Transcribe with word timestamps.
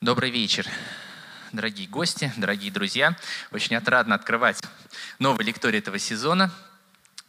Добрый 0.00 0.30
вечер, 0.30 0.66
дорогие 1.52 1.88
гости, 1.88 2.30
дорогие 2.36 2.70
друзья. 2.70 3.16
Очень 3.52 3.76
отрадно 3.76 4.16
открывать 4.16 4.60
новый 5.18 5.46
лекторий 5.46 5.78
этого 5.78 5.98
сезона. 5.98 6.50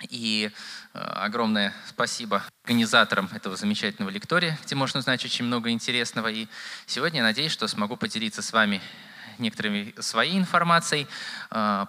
И 0.09 0.51
э, 0.93 0.99
огромное 0.99 1.73
спасибо 1.87 2.43
организаторам 2.63 3.29
этого 3.33 3.55
замечательного 3.55 4.09
лектория, 4.09 4.57
где 4.65 4.75
можно 4.75 4.99
узнать 4.99 5.23
очень 5.23 5.45
много 5.45 5.69
интересного. 5.69 6.27
И 6.27 6.47
сегодня 6.85 7.19
я 7.19 7.23
надеюсь, 7.23 7.51
что 7.51 7.67
смогу 7.67 7.95
поделиться 7.95 8.41
с 8.41 8.51
вами 8.51 8.81
некоторыми 9.37 9.93
своей 9.99 10.37
информацией 10.37 11.07
э, 11.51 11.85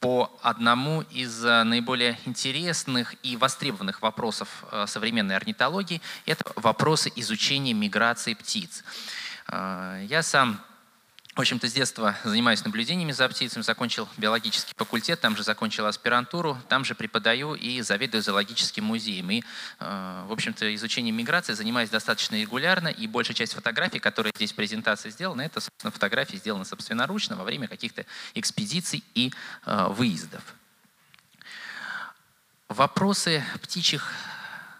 по 0.00 0.38
одному 0.40 1.02
из 1.02 1.44
э, 1.44 1.64
наиболее 1.64 2.16
интересных 2.24 3.16
и 3.22 3.36
востребованных 3.36 4.00
вопросов 4.00 4.64
современной 4.86 5.36
орнитологии. 5.36 6.00
Это 6.24 6.44
вопросы 6.54 7.12
изучения 7.16 7.74
миграции 7.74 8.32
птиц. 8.34 8.82
А, 9.48 10.00
я 10.02 10.22
сам, 10.22 10.60
в 11.34 11.40
общем-то, 11.40 11.68
с 11.68 11.72
детства 11.72 12.16
занимаюсь 12.24 12.64
наблюдениями 12.64 13.12
за 13.12 13.28
птицами, 13.28 13.62
закончил 13.62 14.08
биологический 14.16 14.72
факультет, 14.76 15.20
там 15.20 15.36
же 15.36 15.44
закончил 15.44 15.86
аспирантуру, 15.86 16.58
там 16.68 16.84
же 16.84 16.94
преподаю 16.94 17.54
и 17.54 17.80
заведую 17.82 18.22
зоологическим 18.22 18.84
музеем. 18.84 19.30
И, 19.30 19.42
а, 19.78 20.26
в 20.26 20.32
общем-то, 20.32 20.74
изучением 20.74 21.16
миграции 21.16 21.52
занимаюсь 21.52 21.90
достаточно 21.90 22.34
регулярно, 22.36 22.88
и 22.88 23.06
большая 23.06 23.36
часть 23.36 23.54
фотографий, 23.54 24.00
которые 24.00 24.32
здесь 24.34 24.52
в 24.52 24.56
презентации 24.56 25.10
сделаны, 25.10 25.42
это, 25.42 25.60
собственно, 25.60 25.90
фотографии 25.90 26.36
сделаны 26.36 26.64
собственноручно 26.64 27.36
во 27.36 27.44
время 27.44 27.68
каких-то 27.68 28.04
экспедиций 28.34 29.04
и 29.14 29.32
а, 29.64 29.88
выездов. 29.88 30.42
Вопросы 32.68 33.44
птичьих 33.62 34.12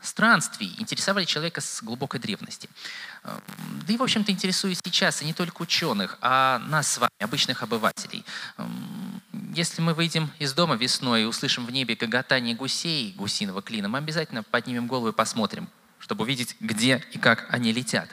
странствий 0.06 0.74
интересовали 0.78 1.24
человека 1.24 1.60
с 1.60 1.82
глубокой 1.82 2.20
древности. 2.20 2.68
Да 3.22 3.92
и, 3.92 3.96
в 3.96 4.02
общем-то, 4.02 4.32
интересует 4.32 4.78
сейчас 4.84 5.22
и 5.22 5.24
не 5.24 5.34
только 5.34 5.62
ученых, 5.62 6.18
а 6.20 6.58
нас 6.68 6.92
с 6.92 6.98
вами, 6.98 7.10
обычных 7.20 7.62
обывателей. 7.62 8.24
Если 9.54 9.82
мы 9.82 9.94
выйдем 9.94 10.30
из 10.38 10.52
дома 10.52 10.76
весной 10.76 11.22
и 11.22 11.24
услышим 11.24 11.66
в 11.66 11.70
небе 11.70 11.94
гоготание 11.94 12.54
гусей 12.54 13.12
гусиного 13.16 13.62
клина, 13.62 13.88
мы 13.88 13.98
обязательно 13.98 14.42
поднимем 14.42 14.86
голову 14.86 15.08
и 15.08 15.12
посмотрим, 15.12 15.68
чтобы 15.98 16.22
увидеть, 16.24 16.56
где 16.60 17.04
и 17.12 17.18
как 17.18 17.46
они 17.52 17.72
летят. 17.72 18.08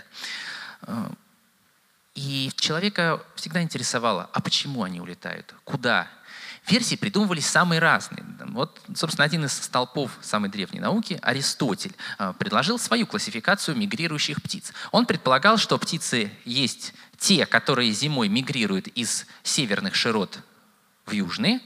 И 2.15 2.51
человека 2.55 3.23
всегда 3.35 3.61
интересовало, 3.61 4.29
а 4.33 4.41
почему 4.41 4.83
они 4.83 5.01
улетают, 5.01 5.53
куда 5.63 6.07
Версии 6.67 6.95
придумывались 6.95 7.45
самые 7.45 7.79
разные. 7.79 8.23
Вот, 8.39 8.79
собственно, 8.95 9.25
один 9.25 9.43
из 9.45 9.53
столпов 9.53 10.11
самой 10.21 10.49
древней 10.49 10.79
науки, 10.79 11.19
Аристотель, 11.21 11.93
а, 12.17 12.33
предложил 12.33 12.79
свою 12.79 13.05
классификацию 13.05 13.75
мигрирующих 13.75 14.41
птиц. 14.41 14.71
Он 14.91 15.05
предполагал, 15.05 15.57
что 15.57 15.77
птицы 15.77 16.31
есть 16.45 16.93
те, 17.17 17.45
которые 17.45 17.91
зимой 17.91 18.29
мигрируют 18.29 18.87
из 18.87 19.25
северных 19.43 19.95
широт 19.95 20.39
в 21.05 21.11
южные, 21.11 21.59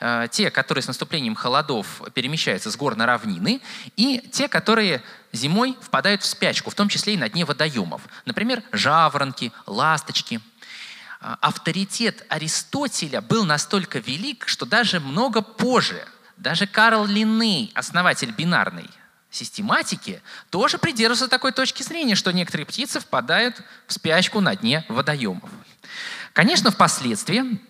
а, 0.00 0.28
те, 0.28 0.50
которые 0.50 0.82
с 0.82 0.88
наступлением 0.88 1.34
холодов 1.34 2.02
перемещаются 2.12 2.70
с 2.70 2.76
гор 2.76 2.94
на 2.94 3.06
равнины, 3.06 3.62
и 3.96 4.18
те, 4.32 4.48
которые 4.48 5.02
зимой 5.32 5.78
впадают 5.80 6.22
в 6.22 6.26
спячку, 6.26 6.68
в 6.68 6.74
том 6.74 6.90
числе 6.90 7.14
и 7.14 7.16
на 7.16 7.30
дне 7.30 7.46
водоемов. 7.46 8.02
Например, 8.26 8.62
жаворонки, 8.72 9.50
ласточки– 9.66 10.40
авторитет 11.22 12.26
Аристотеля 12.28 13.20
был 13.20 13.44
настолько 13.44 14.00
велик, 14.00 14.48
что 14.48 14.66
даже 14.66 14.98
много 14.98 15.40
позже, 15.40 16.06
даже 16.36 16.66
Карл 16.66 17.06
Линней, 17.06 17.70
основатель 17.74 18.32
бинарной 18.32 18.90
систематики, 19.30 20.20
тоже 20.50 20.78
придерживался 20.78 21.28
такой 21.28 21.52
точки 21.52 21.82
зрения, 21.82 22.16
что 22.16 22.32
некоторые 22.32 22.66
птицы 22.66 23.00
впадают 23.00 23.62
в 23.86 23.92
спячку 23.92 24.40
на 24.40 24.56
дне 24.56 24.84
водоемов. 24.88 25.48
Конечно, 26.32 26.70
впоследствии 26.70 27.60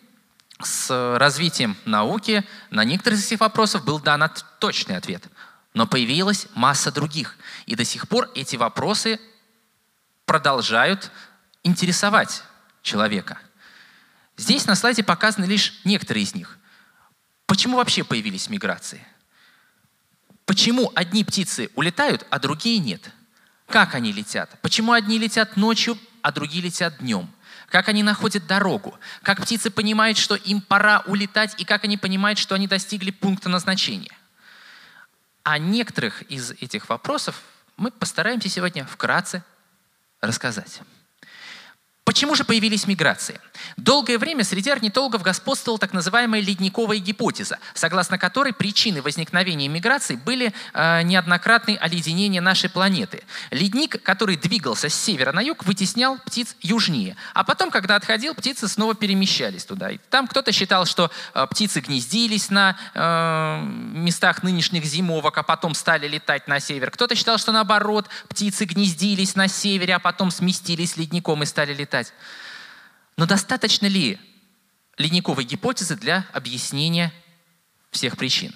с 0.60 1.16
развитием 1.18 1.76
науки 1.84 2.44
на 2.70 2.84
некоторые 2.84 3.18
из 3.18 3.26
этих 3.26 3.40
вопросов 3.40 3.84
был 3.84 3.98
дан 3.98 4.28
точный 4.58 4.96
ответ. 4.96 5.24
Но 5.74 5.86
появилась 5.86 6.46
масса 6.54 6.90
других. 6.90 7.36
И 7.66 7.74
до 7.74 7.84
сих 7.84 8.08
пор 8.08 8.30
эти 8.34 8.56
вопросы 8.56 9.20
продолжают 10.24 11.10
интересовать 11.62 12.42
человека. 12.82 13.38
Здесь 14.36 14.66
на 14.66 14.74
слайде 14.74 15.02
показаны 15.02 15.44
лишь 15.44 15.80
некоторые 15.84 16.24
из 16.24 16.34
них. 16.34 16.58
Почему 17.46 17.76
вообще 17.76 18.02
появились 18.02 18.48
миграции? 18.48 19.04
Почему 20.46 20.90
одни 20.94 21.24
птицы 21.24 21.70
улетают, 21.74 22.26
а 22.30 22.38
другие 22.38 22.78
нет? 22.78 23.10
Как 23.66 23.94
они 23.94 24.12
летят? 24.12 24.58
Почему 24.60 24.92
одни 24.92 25.18
летят 25.18 25.56
ночью, 25.56 25.98
а 26.22 26.32
другие 26.32 26.62
летят 26.62 26.98
днем? 26.98 27.30
Как 27.68 27.88
они 27.88 28.02
находят 28.02 28.46
дорогу? 28.46 28.98
Как 29.22 29.40
птицы 29.40 29.70
понимают, 29.70 30.18
что 30.18 30.34
им 30.34 30.60
пора 30.60 31.02
улетать, 31.06 31.54
и 31.58 31.64
как 31.64 31.84
они 31.84 31.96
понимают, 31.96 32.38
что 32.38 32.54
они 32.54 32.66
достигли 32.66 33.10
пункта 33.10 33.48
назначения? 33.48 34.12
О 35.42 35.58
некоторых 35.58 36.22
из 36.30 36.50
этих 36.52 36.88
вопросов 36.88 37.40
мы 37.76 37.90
постараемся 37.90 38.48
сегодня 38.48 38.84
вкратце 38.84 39.42
рассказать. 40.20 40.80
Почему 42.04 42.34
же 42.34 42.42
появились 42.42 42.88
миграции? 42.88 43.40
Долгое 43.76 44.18
время 44.18 44.42
среди 44.42 44.70
орнитологов 44.70 45.22
господствовала 45.22 45.78
так 45.78 45.92
называемая 45.92 46.40
ледниковая 46.40 46.98
гипотеза, 46.98 47.60
согласно 47.74 48.18
которой 48.18 48.52
причиной 48.52 49.02
возникновения 49.02 49.68
миграций 49.68 50.16
были 50.16 50.52
э, 50.74 51.02
неоднократные 51.02 51.78
оледенения 51.78 52.40
нашей 52.40 52.68
планеты. 52.70 53.22
Ледник, 53.52 54.02
который 54.02 54.36
двигался 54.36 54.88
с 54.88 54.94
севера 54.94 55.30
на 55.30 55.40
юг, 55.40 55.64
вытеснял 55.64 56.18
птиц 56.26 56.56
южнее. 56.60 57.16
А 57.34 57.44
потом, 57.44 57.70
когда 57.70 57.94
отходил, 57.94 58.34
птицы 58.34 58.66
снова 58.66 58.96
перемещались 58.96 59.64
туда. 59.64 59.92
И 59.92 59.98
там 60.10 60.26
кто-то 60.26 60.50
считал, 60.50 60.86
что 60.86 61.08
э, 61.34 61.46
птицы 61.48 61.78
гнездились 61.78 62.50
на 62.50 62.76
э, 62.94 63.64
местах 63.64 64.42
нынешних 64.42 64.84
зимовок, 64.84 65.38
а 65.38 65.44
потом 65.44 65.74
стали 65.74 66.08
летать 66.08 66.48
на 66.48 66.58
север. 66.58 66.90
Кто-то 66.90 67.14
считал, 67.14 67.38
что 67.38 67.52
наоборот, 67.52 68.08
птицы 68.28 68.64
гнездились 68.64 69.36
на 69.36 69.46
севере, 69.46 69.94
а 69.94 69.98
потом 70.00 70.32
сместились 70.32 70.96
ледником 70.96 71.44
и 71.44 71.46
стали 71.46 71.72
летать 71.72 72.01
летать. 72.02 72.12
Но 73.16 73.26
достаточно 73.26 73.86
ли 73.86 74.18
ледниковой 74.96 75.44
гипотезы 75.44 75.96
для 75.96 76.26
объяснения 76.32 77.12
всех 77.90 78.16
причин? 78.16 78.54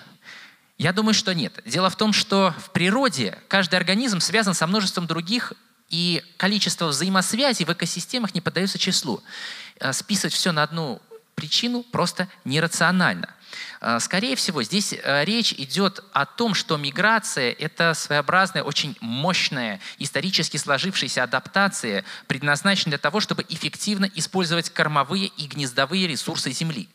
Я 0.78 0.92
думаю, 0.92 1.14
что 1.14 1.34
нет. 1.34 1.62
Дело 1.64 1.88
в 1.88 1.96
том, 1.96 2.12
что 2.12 2.54
в 2.58 2.70
природе 2.70 3.38
каждый 3.48 3.76
организм 3.76 4.20
связан 4.20 4.54
со 4.54 4.66
множеством 4.66 5.06
других, 5.06 5.52
и 5.88 6.22
количество 6.36 6.86
взаимосвязей 6.86 7.64
в 7.64 7.72
экосистемах 7.72 8.34
не 8.34 8.40
поддается 8.40 8.76
числу. 8.76 9.22
Э, 9.78 9.92
списывать 9.92 10.34
все 10.34 10.50
на 10.50 10.64
одну 10.64 11.00
причину 11.36 11.84
просто 11.84 12.28
нерационально. 12.44 13.32
Э, 13.88 14.00
скорее 14.00 14.34
всего, 14.34 14.64
здесь 14.64 14.92
э, 14.92 15.24
речь 15.24 15.52
идет 15.52 16.02
о 16.12 16.26
том, 16.26 16.54
что 16.54 16.76
миграция– 16.76 17.52
это 17.58 17.94
своеобразная, 17.94 18.64
очень 18.64 18.96
мощная, 19.00 19.78
исторически 19.98 20.56
сложившаяся 20.56 21.22
адаптация, 21.22 22.04
предназначенная 22.26 22.98
для 22.98 22.98
того, 22.98 23.20
чтобы 23.20 23.46
эффективно 23.48 24.10
использовать 24.16 24.70
кормовые 24.70 25.26
и 25.26 25.46
гнездовые 25.46 26.08
ресурсы 26.08 26.50
Земли. 26.50 26.88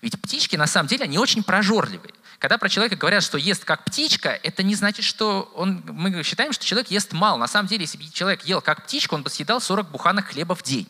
Ведь 0.00 0.20
птички, 0.20 0.56
на 0.56 0.66
самом 0.66 0.88
деле, 0.88 1.04
они 1.04 1.16
очень 1.16 1.44
прожорливые. 1.44 2.12
Когда 2.40 2.58
про 2.58 2.68
человека 2.68 2.96
говорят, 2.96 3.22
что 3.22 3.38
ест 3.38 3.64
как 3.64 3.84
птичка, 3.84 4.30
это 4.42 4.64
не 4.64 4.74
значит, 4.74 5.04
что 5.04 5.48
он, 5.54 5.84
мы 5.86 6.24
считаем, 6.24 6.52
что 6.52 6.64
человек 6.64 6.90
ест 6.90 7.12
мало. 7.12 7.36
На 7.36 7.46
самом 7.46 7.68
деле, 7.68 7.82
если 7.82 7.98
бы 7.98 8.04
человек 8.12 8.44
ел 8.46 8.60
как 8.60 8.82
птичка, 8.82 9.14
он 9.14 9.22
бы 9.22 9.30
съедал 9.30 9.60
40 9.60 9.92
буханок 9.92 10.26
хлеба 10.26 10.56
в 10.56 10.64
день. 10.64 10.88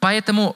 Поэтому 0.00 0.54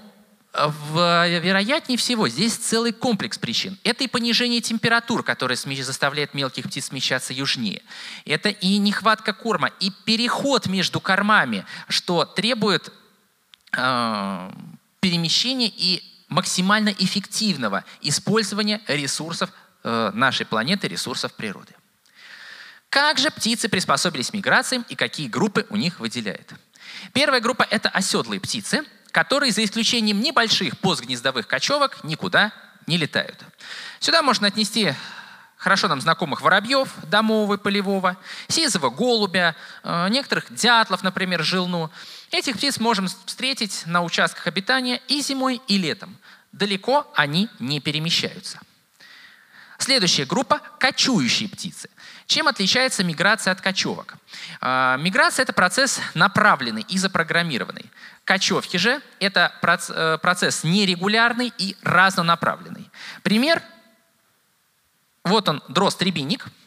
вероятнее 0.54 1.98
всего, 1.98 2.28
здесь 2.28 2.54
целый 2.54 2.92
комплекс 2.92 3.38
причин. 3.38 3.78
Это 3.84 4.04
и 4.04 4.08
понижение 4.08 4.60
температур, 4.60 5.22
которое 5.22 5.56
заставляет 5.82 6.34
мелких 6.34 6.64
птиц 6.64 6.86
смещаться 6.86 7.32
южнее. 7.32 7.82
Это 8.24 8.48
и 8.48 8.78
нехватка 8.78 9.32
корма, 9.32 9.70
и 9.80 9.90
переход 10.04 10.66
между 10.66 11.00
кормами, 11.00 11.64
что 11.88 12.24
требует 12.24 12.92
э, 13.76 14.52
перемещения 15.00 15.68
и 15.74 16.02
максимально 16.28 16.90
эффективного 16.90 17.84
использования 18.00 18.80
ресурсов 18.88 19.50
э, 19.84 20.10
нашей 20.14 20.46
планеты, 20.46 20.88
ресурсов 20.88 21.34
природы. 21.34 21.74
Как 22.88 23.18
же 23.18 23.30
птицы 23.30 23.68
приспособились 23.68 24.30
к 24.30 24.34
миграциям 24.34 24.84
и 24.88 24.94
какие 24.94 25.28
группы 25.28 25.66
у 25.68 25.76
них 25.76 26.00
выделяют? 26.00 26.54
Первая 27.12 27.40
группа– 27.40 27.66
это 27.70 27.90
оседлые 27.90 28.40
птицы– 28.40 28.82
которые 29.10 29.52
за 29.52 29.64
исключением 29.64 30.20
небольших 30.20 30.78
постгнездовых 30.78 31.46
кочевок 31.46 32.02
никуда 32.04 32.52
не 32.86 32.96
летают. 32.96 33.36
Сюда 34.00 34.22
можно 34.22 34.46
отнести 34.46 34.94
хорошо 35.56 35.88
нам 35.88 36.00
знакомых 36.00 36.40
воробьев, 36.40 36.88
домового 37.02 37.54
и 37.54 37.58
полевого, 37.58 38.16
сизого 38.48 38.90
голубя, 38.90 39.54
э, 39.82 40.08
некоторых 40.08 40.52
дятлов, 40.54 41.02
например, 41.02 41.42
жилну. 41.42 41.90
Этих 42.30 42.56
птиц 42.56 42.78
можем 42.78 43.08
встретить 43.26 43.82
на 43.84 44.02
участках 44.02 44.46
обитания 44.46 45.02
и 45.08 45.20
зимой, 45.20 45.60
и 45.66 45.76
летом. 45.76 46.16
Далеко 46.52 47.10
они 47.14 47.48
не 47.58 47.80
перемещаются. 47.80 48.60
Следующая 49.78 50.24
группа– 50.24 50.60
кочующие 50.80 51.48
птицы. 51.48 51.88
Чем 52.26 52.48
отличается 52.48 53.04
миграция 53.04 53.52
от 53.52 53.60
кочевок? 53.60 54.16
А, 54.60 54.96
миграция– 54.96 55.42
это 55.44 55.52
процесс 55.52 56.00
направленный 56.14 56.84
и 56.88 56.98
запрограммированный. 56.98 57.90
Кочевки 58.28 58.76
же– 58.76 59.00
это 59.20 59.54
э, 59.62 60.18
процесс 60.20 60.62
нерегулярный 60.62 61.50
и 61.56 61.74
разнонаправленный. 61.82 62.90
Пример– 63.22 63.62
вот 65.24 65.48
он, 65.48 65.62
дрозд-рябинник– 65.68 66.44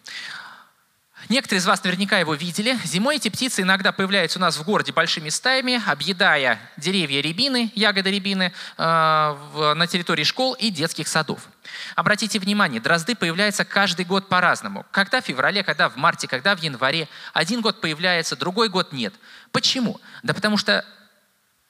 Некоторые 1.29 1.59
из 1.59 1.65
вас 1.65 1.83
наверняка 1.83 2.17
его 2.17 2.33
видели. 2.33 2.77
Зимой 2.83 3.15
эти 3.17 3.29
птицы 3.29 3.61
иногда 3.61 3.91
появляются 3.91 4.39
у 4.39 4.41
нас 4.41 4.57
в 4.57 4.63
городе 4.63 4.91
большими 4.91 5.29
стаями, 5.29 5.81
объедая 5.85 6.59
деревья 6.77 7.21
рябины, 7.21 7.71
ягоды 7.75 8.11
рябины 8.11 8.51
э, 8.77 9.73
на 9.75 9.87
территории 9.87 10.23
школ 10.23 10.53
и 10.55 10.69
детских 10.71 11.07
садов. 11.07 11.47
Обратите 11.95 12.39
внимание, 12.39 12.81
дрозды 12.81 13.15
появляются 13.15 13.63
каждый 13.63 14.03
год 14.03 14.27
по-разному. 14.27 14.85
Когда 14.91 15.21
в 15.21 15.25
феврале, 15.25 15.63
когда 15.63 15.87
в 15.89 15.95
марте, 15.95 16.27
когда 16.27 16.55
в 16.55 16.59
январе. 16.61 17.07
Один 17.33 17.61
год 17.61 17.79
появляется, 17.79 18.35
другой 18.35 18.67
год 18.67 18.91
нет. 18.91 19.13
Почему? 19.51 20.01
Да 20.23 20.33
потому 20.33 20.57
что 20.57 20.83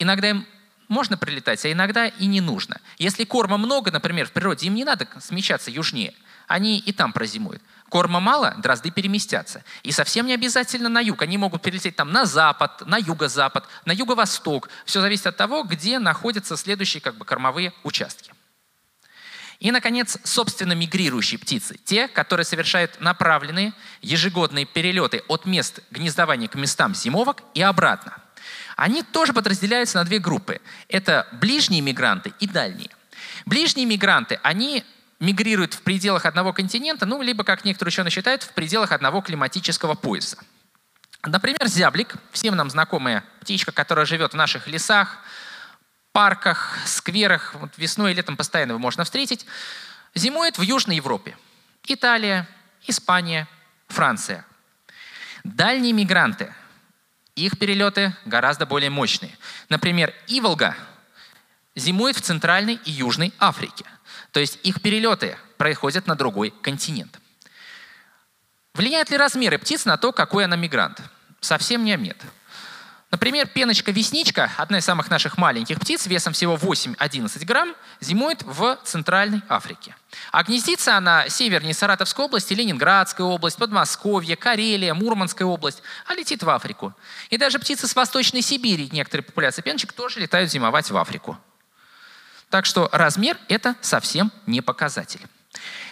иногда 0.02 0.30
им 0.30 0.46
можно 0.88 1.18
прилетать, 1.18 1.64
а 1.64 1.72
иногда 1.72 2.08
и 2.08 2.26
не 2.26 2.42
нужно. 2.42 2.82
Если 2.98 3.24
корма 3.24 3.58
много, 3.58 3.92
например, 3.92 4.28
в 4.28 4.32
природе, 4.32 4.68
им 4.68 4.76
не 4.76 4.84
надо 4.84 5.08
смещаться 5.22 5.72
южнее. 5.72 6.14
Они 6.48 6.80
и 6.80 6.92
там 6.92 7.14
прозимуют. 7.14 7.62
Корма 7.88 8.20
мало, 8.20 8.56
дрозды 8.58 8.92
переместятся. 8.92 9.64
И 9.84 9.94
совсем 9.94 10.26
не 10.26 10.34
обязательно 10.34 10.90
на 10.90 11.00
юг. 11.00 11.22
Они 11.22 11.38
могут 11.38 11.62
перелететь 11.62 11.96
там 11.96 12.12
на 12.12 12.26
запад, 12.26 12.86
на 12.86 12.98
юго-запад, 12.98 13.66
на 13.86 13.94
юго-восток. 13.94 14.68
Все 14.86 15.00
зависит 15.00 15.28
от 15.28 15.38
того, 15.38 15.64
где 15.64 15.98
находятся 15.98 16.58
следующие 16.58 17.00
как 17.00 17.16
бы, 17.16 17.24
кормовые 17.24 17.72
участки. 17.84 18.34
И, 19.62 19.72
наконец, 19.72 20.18
собственно, 20.24 20.74
мигрирующие 20.74 21.40
птицы. 21.40 21.80
Те, 21.86 22.08
которые 22.08 22.46
совершают 22.46 23.00
направленные 23.00 23.74
ежегодные 24.02 24.66
перелеты 24.66 25.24
от 25.28 25.46
мест 25.46 25.80
гнездования 25.92 26.48
к 26.48 26.56
местам 26.56 26.96
зимовок 26.96 27.44
и 27.54 27.62
обратно. 27.62 28.18
Они 28.76 29.04
тоже 29.04 29.34
подразделяются 29.34 29.98
на 29.98 30.06
две 30.06 30.20
группы. 30.20 30.62
Это 30.88 31.28
ближние 31.34 31.82
мигранты 31.82 32.34
и 32.40 32.48
дальние. 32.48 32.90
Ближние 33.46 33.86
мигранты, 33.86 34.40
они 34.44 34.84
мигрируют 35.20 35.76
в 35.76 35.82
пределах 35.82 36.26
одного 36.26 36.52
континента, 36.52 37.06
ну, 37.06 37.22
либо, 37.22 37.44
как 37.44 37.64
некоторые 37.64 37.92
ученые 37.92 38.12
считают, 38.12 38.44
в 38.44 38.54
пределах 38.54 38.92
одного 38.92 39.22
климатического 39.22 39.94
пояса. 39.94 40.38
Например, 41.24 41.68
зяблик, 41.68 42.16
всем 42.32 42.56
нам 42.56 42.70
знакомая 42.70 43.24
птичка, 43.42 43.72
которая 43.72 44.06
живет 44.06 44.34
в 44.34 44.36
наших 44.36 44.68
лесах, 44.68 45.20
парках, 46.12 46.78
скверах, 46.86 47.54
вот 47.56 47.72
весной 47.78 48.12
и 48.12 48.16
летом 48.16 48.36
постоянно 48.36 48.72
его 48.72 48.80
можно 48.80 49.04
встретить, 49.04 49.46
зимует 50.16 50.58
в 50.58 50.62
Южной 50.64 50.96
Европе. 50.96 51.38
Италия, 51.86 52.48
Испания, 52.88 53.48
Франция. 53.88 54.46
Дальние 55.44 55.94
мигранты, 55.94 56.54
их 57.46 57.58
перелеты 57.58 58.16
гораздо 58.26 58.66
более 58.66 58.90
мощные. 58.90 59.38
Например, 59.70 60.14
иволга 60.28 60.76
зимует 61.76 62.18
в 62.18 62.22
Центральной 62.22 62.80
и 62.86 62.92
Южной 62.92 63.34
Африке– 63.40 63.86
то 64.32 64.40
есть 64.40 64.60
их 64.64 64.82
перелеты 64.82 65.38
происходят 65.58 66.08
на 66.08 66.16
другой 66.16 66.52
континент. 66.62 67.20
Влияют 68.74 69.10
ли 69.10 69.18
размеры 69.18 69.58
птиц 69.58 69.86
на 69.86 69.98
то, 69.98 70.12
какой 70.12 70.46
она 70.46 70.56
мигрант? 70.56 71.02
Совсем 71.42 71.84
нет. 71.84 72.18
Например, 73.12 73.46
пеночка-весничка, 73.46 74.50
одна 74.56 74.78
из 74.78 74.86
самых 74.86 75.10
наших 75.10 75.38
маленьких 75.38 75.78
птиц, 75.82 76.08
весом 76.08 76.32
всего 76.32 76.56
8-11 76.56 77.46
грамм, 77.46 77.76
зимует 78.00 78.42
в 78.44 78.80
Центральной 78.86 79.42
Африке. 79.50 79.94
А 80.32 80.44
гнездится 80.44 80.96
она 80.96 81.28
севернее 81.28 81.74
Саратовской 81.74 82.24
области, 82.24 82.54
Ленинградской 82.54 83.26
области, 83.26 83.60
Подмосковье, 83.60 84.38
Карелия, 84.38 84.94
Мурманская 84.94 85.46
область, 85.46 85.84
а 86.08 86.14
летит 86.14 86.42
в 86.42 86.50
Африку. 86.50 86.94
И 87.30 87.38
даже 87.38 87.60
птицы 87.60 87.86
с 87.86 87.96
Восточной 87.98 88.42
Сибири, 88.42 88.88
некоторые 88.94 89.26
популяции 89.26 89.62
пеночек, 89.62 89.92
тоже 89.92 90.22
летают 90.22 90.50
зимовать 90.50 90.90
в 90.90 90.96
Африку. 90.96 91.38
Так 92.50 92.66
что 92.66 92.88
размер– 92.94 93.38
это 93.50 93.76
совсем 93.82 94.32
не 94.46 94.62
показатель. 94.62 95.22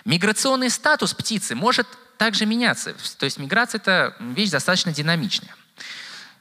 Миграционный 0.06 0.70
статус 0.70 1.14
птицы 1.14 1.54
может 1.54 1.86
также 2.18 2.46
меняться. 2.46 2.96
То 3.18 3.26
есть 3.26 3.38
миграция– 3.40 3.80
это 3.82 4.16
вещь 4.20 4.52
достаточно 4.52 4.94
динамичная. 4.94 5.54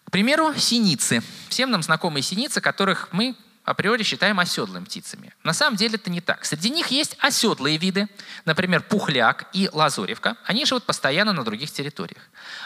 К 0.08 0.10
примеру, 0.10 0.54
синицы. 0.56 1.22
Всем 1.50 1.70
нам 1.70 1.82
знакомые 1.82 2.22
синицы, 2.22 2.62
которых 2.62 3.10
мы 3.12 3.36
априори 3.64 4.02
считаем 4.04 4.40
оседлыми 4.40 4.86
птицами. 4.86 5.34
На 5.44 5.52
самом 5.52 5.76
деле 5.76 5.96
это 5.96 6.08
не 6.08 6.22
так. 6.22 6.46
Среди 6.46 6.70
них 6.70 6.86
есть 6.86 7.14
оседлые 7.18 7.76
виды, 7.76 8.08
например, 8.46 8.80
пухляк 8.80 9.50
и 9.52 9.68
лазоревка. 9.70 10.38
Они 10.46 10.64
живут 10.64 10.84
постоянно 10.84 11.34
на 11.34 11.44
других 11.44 11.70
территориях. 11.70 12.22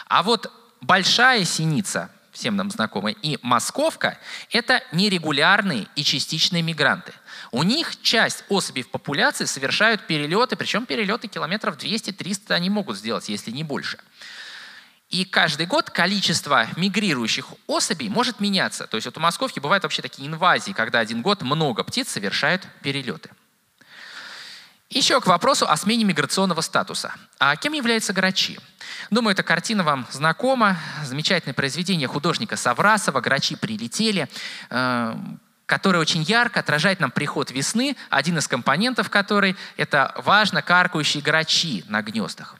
А 0.07 0.23
вот 0.23 0.49
большая 0.79 1.43
синица, 1.43 2.09
всем 2.31 2.55
нам 2.55 2.71
знакомая, 2.71 3.13
и 3.21 3.37
московка– 3.41 4.17
это 4.49 4.81
нерегулярные 4.93 5.87
и 5.97 6.03
частичные 6.05 6.63
мигранты. 6.63 7.11
У 7.51 7.63
них 7.63 8.01
часть 8.01 8.45
особей 8.47 8.83
в 8.83 8.89
популяции 8.89 9.43
совершают 9.43 10.07
перелеты, 10.07 10.55
причем 10.55 10.85
перелеты 10.85 11.27
километров 11.27 11.75
200-300 11.75 12.53
они 12.53 12.69
могут 12.69 12.97
сделать, 12.97 13.27
если 13.27 13.51
не 13.51 13.65
больше. 13.65 13.99
И 15.13 15.25
каждый 15.25 15.67
год 15.67 15.91
количество 15.91 16.67
мигрирующих 16.75 17.45
особей 17.67 18.09
может 18.09 18.39
меняться. 18.39 18.87
То 18.87 18.97
есть 18.97 19.05
вот 19.05 19.15
у 19.15 19.19
московки 19.19 19.59
бывают 19.59 19.83
вообще 19.83 20.01
такие 20.01 20.27
инвазии, 20.27 20.71
когда 20.71 20.97
один 20.97 21.21
год 21.21 21.43
много 21.43 21.83
птиц 21.83 22.09
совершают 22.09 22.67
перелеты. 22.81 23.29
Еще 24.89 25.21
к 25.21 25.27
вопросу 25.27 25.67
о 25.69 25.77
смене 25.77 26.03
миграционного 26.03 26.61
статуса. 26.61 27.13
А 27.37 27.55
кем 27.57 27.73
являются 27.73 28.11
грачи? 28.11 28.59
Думаю, 29.11 29.33
эта 29.33 29.43
картина 29.43 29.83
вам 29.83 30.07
знакома. 30.09 30.77
Замечательное 31.03 31.53
произведение 31.53 32.07
художника 32.07 32.57
Саврасова 32.57 33.21
«Грачи 33.21 33.55
прилетели» 33.55 34.27
который 35.65 36.01
очень 36.01 36.23
ярко 36.23 36.59
отражает 36.59 36.99
нам 36.99 37.09
приход 37.09 37.49
весны, 37.49 37.95
один 38.09 38.37
из 38.37 38.47
компонентов 38.47 39.09
которой– 39.09 39.55
это 39.77 40.13
важно 40.17 40.61
каркающие 40.61 41.23
грачи 41.23 41.85
на 41.87 42.01
гнездах. 42.01 42.57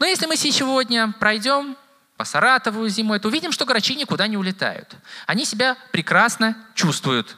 Но 0.00 0.06
если 0.06 0.26
мы 0.26 0.36
сегодня 0.36 1.12
пройдем 1.20 1.76
по 2.20 2.24
Саратову 2.26 2.86
зимой, 2.88 3.18
то 3.18 3.28
увидим, 3.28 3.50
что 3.50 3.64
грачи 3.64 3.96
никуда 3.96 4.26
не 4.26 4.36
улетают. 4.36 4.94
Они 5.26 5.46
себя 5.46 5.78
прекрасно 5.90 6.54
чувствуют 6.74 7.34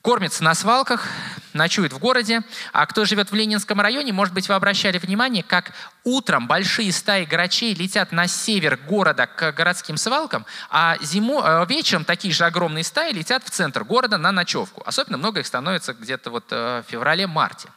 кормятся 0.00 0.44
на 0.44 0.54
свалках, 0.54 1.08
ночуют 1.52 1.92
в 1.92 1.98
городе. 1.98 2.42
А 2.72 2.86
кто 2.86 3.04
живет 3.04 3.32
в 3.32 3.34
Ленинском 3.34 3.80
районе, 3.80 4.12
может 4.12 4.32
быть, 4.32 4.48
вы 4.48 4.54
обращали 4.54 4.98
внимание, 4.98 5.42
как 5.42 5.72
утром 6.04 6.46
большие 6.46 6.92
стаи 6.92 7.24
грачей 7.24 7.74
летят 7.74 8.12
на 8.12 8.28
север 8.28 8.78
города 8.88 9.26
к 9.26 9.50
городским 9.50 9.96
свалкам, 9.96 10.46
а 10.70 10.96
зиму, 11.02 11.42
э, 11.42 11.66
вечером 11.68 12.04
такие 12.04 12.32
же 12.32 12.44
огромные 12.44 12.84
стаи 12.84 13.12
летят 13.12 13.44
в 13.44 13.50
центр 13.50 13.82
города 13.82 14.16
на 14.16 14.30
ночевку. 14.30 14.82
Особенно 14.86 15.18
много 15.18 15.40
их 15.40 15.46
становится 15.46 15.92
где-то 15.92 16.30
вот 16.30 16.44
э, 16.50 16.84
в 16.86 16.90
феврале-марте. 16.90 17.68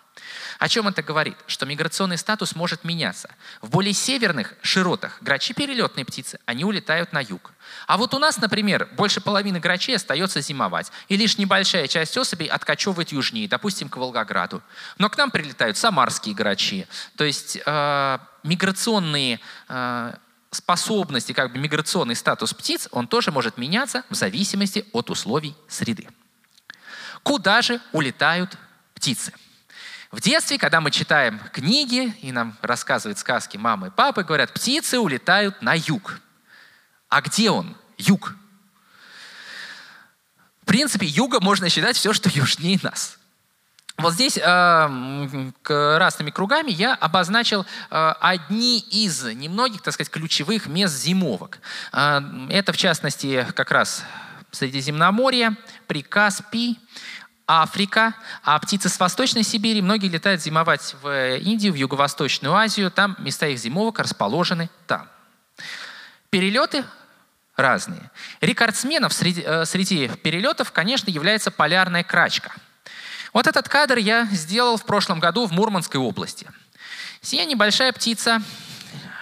О 0.60 0.68
чем 0.68 0.90
это 0.90 1.02
говорит? 1.02 1.38
Что 1.48 1.66
миграционный 1.66 2.18
статус 2.18 2.54
может 2.54 2.84
меняться. 2.84 3.30
В 3.62 3.70
более 3.70 3.94
северных 3.94 4.56
широтах 4.62 5.18
грачи 5.22 5.54
перелетные 5.54 6.04
птицы, 6.04 6.38
они 6.46 6.66
улетают 6.66 7.14
на 7.14 7.22
юг. 7.22 7.54
А 7.88 7.98
вот 7.98 8.14
у 8.14 8.20
нас, 8.20 8.38
например, 8.38 8.90
больше 8.98 9.22
половины 9.22 9.62
грачей 9.62 9.96
остается 9.96 10.42
зимовать, 10.42 10.92
и 11.08 11.16
лишь 11.16 11.38
небольшая 11.38 11.88
часть 11.88 12.18
особей 12.18 12.48
откачевывает 12.48 13.14
южнее, 13.14 13.48
допустим, 13.48 13.88
к 13.88 13.96
Волгограду. 13.96 14.62
Но 14.98 15.10
к 15.10 15.18
нам 15.18 15.32
прилетают 15.32 15.78
самарские 15.78 16.36
грачи. 16.36 16.88
То 17.16 17.24
есть 17.24 17.58
э, 17.66 18.20
миграционные 18.44 19.40
э, 19.70 20.14
способности, 20.52 21.32
как 21.32 21.54
бы 21.54 21.60
миграционный 21.60 22.16
статус 22.16 22.54
птиц, 22.54 22.90
он 22.92 23.08
тоже 23.08 23.32
может 23.32 23.58
меняться 23.58 24.04
в 24.10 24.16
зависимости 24.16 24.86
от 24.92 25.10
условий 25.10 25.56
среды. 25.70 26.10
Куда 27.24 27.62
же 27.62 27.80
улетают 27.94 28.58
птицы? 28.94 29.32
В 30.12 30.22
детстве, 30.22 30.58
когда 30.58 30.82
мы 30.82 30.90
читаем 30.90 31.40
книги, 31.54 32.16
и 32.22 32.32
нам 32.32 32.58
рассказывают 32.64 33.20
сказки 33.20 33.58
мамы 33.58 33.88
и 33.88 33.92
папы, 33.92 34.24
говорят, 34.24 34.52
птицы 34.52 34.98
улетают 34.98 35.62
на 35.62 35.76
юг. 35.76 36.20
А 37.10 37.22
где 37.22 37.52
он? 37.52 37.78
Юг. 37.98 38.36
В 40.64 40.66
принципе, 40.66 41.06
юга 41.06 41.40
можно 41.40 41.70
считать 41.70 41.96
все, 41.96 42.14
что 42.14 42.30
южнее 42.30 42.80
нас. 42.82 43.20
Вот 43.98 44.14
здесь 44.14 44.40
э, 44.42 45.52
красными 45.62 46.32
кругами 46.32 46.72
я 46.72 46.96
обозначил 46.96 47.66
э, 47.92 48.14
одни 48.22 48.80
из 48.80 49.26
немногих, 49.26 49.82
так 49.82 49.94
сказать, 49.94 50.10
ключевых 50.10 50.68
мест 50.68 50.96
зимовок. 50.96 51.60
Э, 51.92 52.22
это, 52.50 52.72
в 52.72 52.78
частности, 52.78 53.46
как 53.54 53.72
раз 53.72 54.04
Средиземноморье, 54.52 55.56
Прикаспий, 55.86 56.80
Африка, 57.52 58.14
а 58.44 58.60
птицы 58.60 58.90
с 58.90 59.00
Восточной 59.00 59.42
Сибири, 59.42 59.82
многие 59.82 60.08
летают 60.08 60.40
зимовать 60.40 60.96
в 61.02 61.38
Индию, 61.38 61.74
в 61.74 61.76
Юго-Восточную 61.76 62.54
Азию, 62.54 62.92
там 62.92 63.16
места 63.18 63.48
их 63.48 63.58
зимовок 63.58 63.98
расположены 63.98 64.70
там. 64.86 65.10
Перелеты 66.30 66.86
разные. 67.56 68.12
Рекордсменов 68.40 69.14
среди, 69.14 69.42
э, 69.44 69.66
среди 69.66 70.10
перелетов, 70.10 70.72
конечно, 70.72 71.10
является 71.10 71.50
полярная 71.50 72.04
крачка. 72.04 72.52
Вот 73.34 73.48
этот 73.48 73.68
кадр 73.68 73.98
я 73.98 74.26
сделал 74.26 74.78
в 74.78 74.86
прошлом 74.86 75.20
году 75.20 75.48
в 75.48 75.52
Мурманской 75.52 76.00
области. 76.00 76.48
Сия 77.22 77.46
небольшая 77.46 77.92
птица 77.94 78.44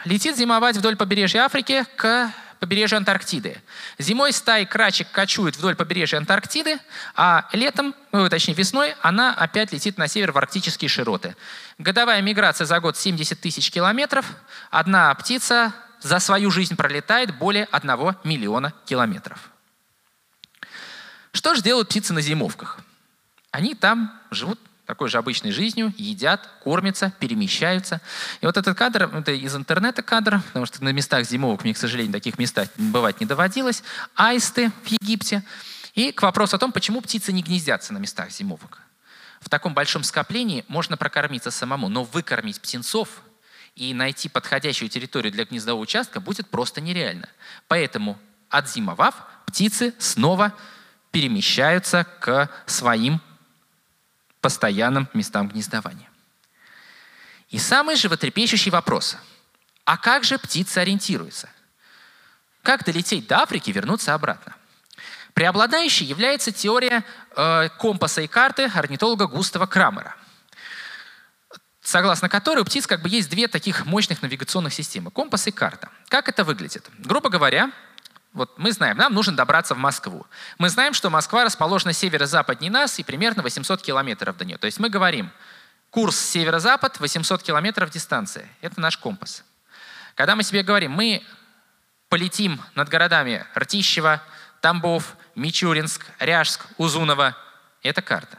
летит 0.03 0.35
зимовать 0.35 0.75
вдоль 0.75 0.97
побережья 0.97 1.43
Африки 1.43 1.85
к 1.95 2.29
побережью 2.59 2.97
Антарктиды. 2.97 3.61
Зимой 3.97 4.33
стаи 4.33 4.65
крачек 4.65 5.09
кочуют 5.11 5.55
вдоль 5.57 5.75
побережья 5.75 6.17
Антарктиды, 6.17 6.77
а 7.15 7.47
летом, 7.53 7.95
ну, 8.11 8.27
точнее 8.29 8.53
весной, 8.53 8.95
она 9.01 9.33
опять 9.33 9.71
летит 9.71 9.97
на 9.97 10.07
север 10.07 10.31
в 10.31 10.37
арктические 10.37 10.89
широты. 10.89 11.35
Годовая 11.77 12.21
миграция 12.21 12.65
за 12.65 12.79
год 12.79 12.97
70 12.97 13.39
тысяч 13.39 13.71
километров. 13.71 14.25
Одна 14.71 15.13
птица 15.15 15.73
за 16.01 16.19
свою 16.19 16.51
жизнь 16.51 16.75
пролетает 16.75 17.37
более 17.37 17.65
1 17.71 18.15
миллиона 18.23 18.73
километров. 18.85 19.51
Что 21.31 21.53
же 21.55 21.61
делают 21.61 21.89
птицы 21.89 22.13
на 22.13 22.21
зимовках? 22.21 22.79
Они 23.51 23.75
там 23.75 24.19
живут 24.31 24.59
такой 24.87 25.09
же 25.09 25.17
обычной 25.17 25.51
жизнью, 25.51 25.93
едят, 25.97 26.49
кормятся, 26.63 27.11
перемещаются. 27.19 28.01
И 28.39 28.45
вот 28.45 28.55
этот 28.55 28.75
кадр, 28.77 29.11
это 29.13 29.33
из 29.33 29.53
интернета 29.53 30.01
кадр, 30.01 30.41
потому 30.47 30.65
что 30.65 30.81
на 30.81 30.93
местах 30.93 31.27
зимовок 31.27 31.65
мне, 31.65 31.73
к 31.73 31.77
сожалению, 31.77 32.13
таких 32.13 32.39
местах 32.39 32.69
бывать 32.77 33.19
не 33.19 33.25
доводилось. 33.25 33.83
Аисты 34.15 34.71
в 34.83 34.87
Египте. 34.87 35.43
И 35.93 36.13
к 36.13 36.21
вопросу 36.21 36.55
о 36.55 36.59
том, 36.59 36.71
почему 36.71 37.01
птицы 37.01 37.33
не 37.33 37.43
гнездятся 37.43 37.91
на 37.91 37.97
местах 37.97 38.31
зимовок. 38.31 38.79
В 39.41 39.49
таком 39.49 39.73
большом 39.73 40.03
скоплении 40.03 40.63
можно 40.69 40.95
прокормиться 40.95 41.51
самому, 41.51 41.89
но 41.89 42.05
выкормить 42.05 42.61
птенцов 42.61 43.09
и 43.75 43.93
найти 43.93 44.29
подходящую 44.29 44.87
территорию 44.87 45.33
для 45.33 45.43
гнездового 45.43 45.81
участка 45.81 46.21
будет 46.21 46.49
просто 46.49 46.79
нереально. 46.79 47.27
Поэтому, 47.67 48.17
отзимовав, 48.49 49.15
птицы 49.45 49.93
снова 49.99 50.53
перемещаются 51.11 52.05
к 52.21 52.49
своим 52.65 53.21
постоянным 54.47 55.09
местам 55.13 55.49
гнездования. 55.49 56.09
И 57.49 57.59
самый 57.59 57.97
животрепещущий 57.97 58.71
вопрос. 58.71 59.17
А 59.83 59.97
как 59.97 60.23
же 60.23 60.39
птицы 60.39 60.77
ориентируются? 60.77 61.49
Как 62.63 62.85
долететь 62.85 63.27
до 63.27 63.41
Африки 63.41 63.71
и 63.71 63.73
вернуться 63.73 64.13
обратно? 64.13 64.55
Преобладающей 65.33 66.05
является 66.05 66.53
теория 66.53 67.03
э, 67.35 67.67
компаса 67.77 68.21
и 68.21 68.27
карты 68.27 68.71
орнитолога 68.73 69.27
Густава 69.27 69.65
Крамера, 69.65 70.15
согласно 71.81 72.29
которой 72.29 72.59
у 72.59 72.65
птиц 72.65 72.87
как 72.87 73.01
бы 73.01 73.09
есть 73.09 73.29
две 73.29 73.49
таких 73.49 73.85
мощных 73.85 74.21
навигационных 74.21 74.73
системы– 74.73 75.11
компас 75.11 75.45
и 75.47 75.51
карта. 75.51 75.89
Как 76.07 76.29
это 76.29 76.45
выглядит? 76.45 76.89
Грубо 76.99 77.29
говоря, 77.29 77.73
вот 78.37 78.57
мы 78.57 78.71
знаем, 78.71 78.97
нам 78.97 79.13
нужно 79.13 79.35
добраться 79.35 79.73
в 79.73 79.79
Москву. 79.79 80.25
Мы 80.59 80.69
знаем, 80.69 80.93
что 80.93 81.09
Москва 81.09 81.43
расположена 81.43 81.91
северо-западнее 81.91 82.71
нас 82.71 82.99
и 82.99 83.03
примерно 83.03 83.43
800 83.43 83.81
километров 83.81 84.37
до 84.37 84.45
нее. 84.45 84.57
То 84.57 84.65
есть 84.65 84.79
мы 84.79 84.89
говорим, 84.89 85.31
курс 85.89 86.17
северо-запад, 86.17 86.99
800 86.99 87.41
километров 87.41 87.89
дистанция. 87.89 88.47
Это 88.61 88.79
наш 88.79 88.97
компас. 88.97 89.43
Когда 90.15 90.35
мы 90.35 90.43
себе 90.43 90.63
говорим, 90.63 90.91
мы 90.91 91.23
полетим 92.09 92.61
над 92.75 92.89
городами 92.89 93.45
Ртищево, 93.57 94.21
Тамбов, 94.61 95.17
Мичуринск, 95.35 96.05
Ряжск, 96.19 96.65
Узуново, 96.77 97.35
это 97.81 98.01
карта. 98.01 98.37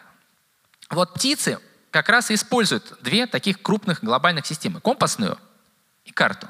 Вот 0.90 1.14
птицы 1.14 1.58
как 1.90 2.08
раз 2.08 2.30
и 2.30 2.34
используют 2.34 2.98
две 3.00 3.26
таких 3.26 3.60
крупных 3.62 4.02
глобальных 4.02 4.46
системы. 4.46 4.80
Компасную 4.80 5.38
и 6.04 6.12
карту. 6.12 6.48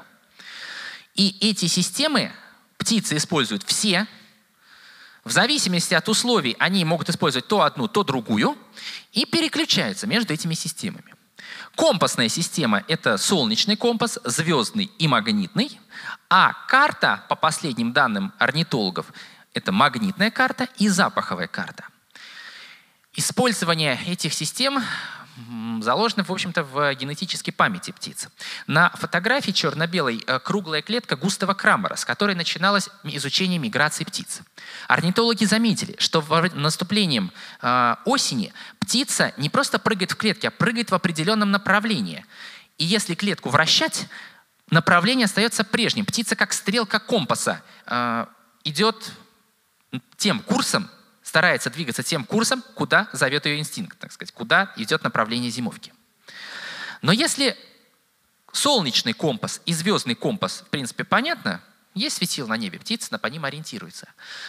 И 1.15 1.35
эти 1.41 1.65
системы 1.65 2.31
птицы 2.79 3.17
используют 3.17 3.61
все. 3.63 4.07
В 5.23 5.31
зависимости 5.31 5.93
от 5.93 6.09
условий 6.09 6.55
они 6.57 6.83
могут 6.85 7.09
использовать 7.09 7.47
то 7.47 7.61
одну, 7.61 7.87
то 7.87 8.03
другую 8.03 8.57
и 9.11 9.25
переключаются 9.25 10.07
между 10.07 10.33
этими 10.33 10.55
системами. 10.55 11.13
Компасная 11.75 12.29
система– 12.29 12.83
это 12.87 13.17
солнечный 13.17 13.75
компас, 13.75 14.17
звездный 14.23 14.91
и 14.97 15.07
магнитный, 15.07 15.79
а 16.29 16.53
карта, 16.67 17.23
по 17.29 17.35
последним 17.35 17.93
данным 17.93 18.33
орнитологов, 18.39 19.05
это 19.53 19.71
магнитная 19.71 20.31
карта 20.31 20.67
и 20.77 20.87
запаховая 20.87 21.47
карта. 21.47 21.85
Использование 23.13 23.99
этих 24.07 24.33
систем 24.33 24.83
заложены, 25.81 26.23
в 26.23 26.31
общем-то, 26.31 26.63
в 26.63 26.93
генетической 26.95 27.51
памяти 27.51 27.91
птиц. 27.91 28.29
На 28.67 28.89
фотографии 28.91 29.51
черно-белой 29.51 30.23
э, 30.25 30.39
круглая 30.39 30.81
клетка 30.81 31.15
Густава 31.15 31.53
Крамера, 31.53 31.95
с 31.95 32.05
которой 32.05 32.35
начиналось 32.35 32.89
изучение 33.03 33.59
миграции 33.59 34.03
птиц. 34.03 34.41
Орнитологи 34.87 35.45
заметили, 35.45 35.95
что 35.99 36.23
наступлением 36.53 37.31
э, 37.61 37.95
осени 38.05 38.53
птица 38.79 39.33
не 39.37 39.49
просто 39.49 39.79
прыгает 39.79 40.11
в 40.11 40.15
клетке, 40.15 40.49
а 40.49 40.51
прыгает 40.51 40.91
в 40.91 40.95
определенном 40.95 41.51
направлении. 41.51 42.25
И 42.77 42.85
если 42.85 43.15
клетку 43.15 43.49
вращать, 43.49 44.07
направление 44.69 45.25
остается 45.25 45.63
прежним. 45.63 46.05
Птица, 46.05 46.35
как 46.35 46.53
стрелка 46.53 46.99
компаса, 46.99 47.61
э, 47.85 48.25
идет 48.63 49.11
тем 50.17 50.39
курсом, 50.39 50.89
старается 51.29 51.69
двигаться 51.69 52.01
тем 52.01 52.25
курсом, 52.25 52.63
куда 52.73 53.07
зовет 53.13 53.45
ее 53.45 53.59
инстинкт, 53.59 53.99
так 53.99 54.11
сказать, 54.11 54.31
куда 54.31 54.73
идет 54.77 55.03
направление 55.03 55.51
зимовки. 55.51 55.93
Но 57.03 57.11
если 57.11 57.55
солнечный 58.51 59.13
компас 59.13 59.61
и 59.67 59.73
звездный 59.73 60.15
компас, 60.15 60.63
в 60.65 60.69
принципе, 60.71 61.03
понятно, 61.03 61.61
есть 61.93 62.17
светил 62.17 62.47
на 62.47 62.57
небе, 62.57 62.79
птица 62.79 63.15
по 63.19 63.27
ним 63.27 63.45
ориентируется, 63.45 64.07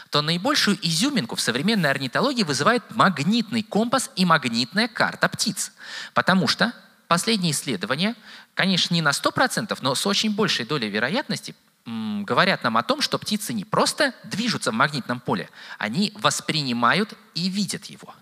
то 0.08 0.22
наибольшую 0.22 0.78
изюминку 0.80 1.36
в 1.36 1.42
современной 1.42 1.90
орнитологии 1.90 2.44
вызывает 2.44 2.82
магнитный 2.96 3.62
компас 3.62 4.10
и 4.16 4.24
магнитная 4.24 4.88
карта 4.88 5.28
птиц. 5.28 5.72
Потому 6.14 6.48
что 6.48 6.72
последние 7.08 7.52
исследования, 7.52 8.16
конечно, 8.54 8.94
не 8.94 9.02
на 9.02 9.10
100%, 9.10 9.76
но 9.82 9.94
с 9.94 10.06
очень 10.06 10.34
большей 10.34 10.64
долей 10.64 10.88
вероятности 10.88 11.54
говорят 11.86 12.62
нам 12.62 12.76
о 12.76 12.82
том, 12.82 13.00
что 13.00 13.18
птицы 13.18 13.52
не 13.52 13.64
просто 13.64 14.14
движутся 14.24 14.70
в 14.70 14.74
магнитном 14.74 15.20
поле, 15.20 15.48
они 15.78 16.12
воспринимают 16.16 17.14
и 17.34 17.48
видят 17.48 17.86
его. 17.86 18.14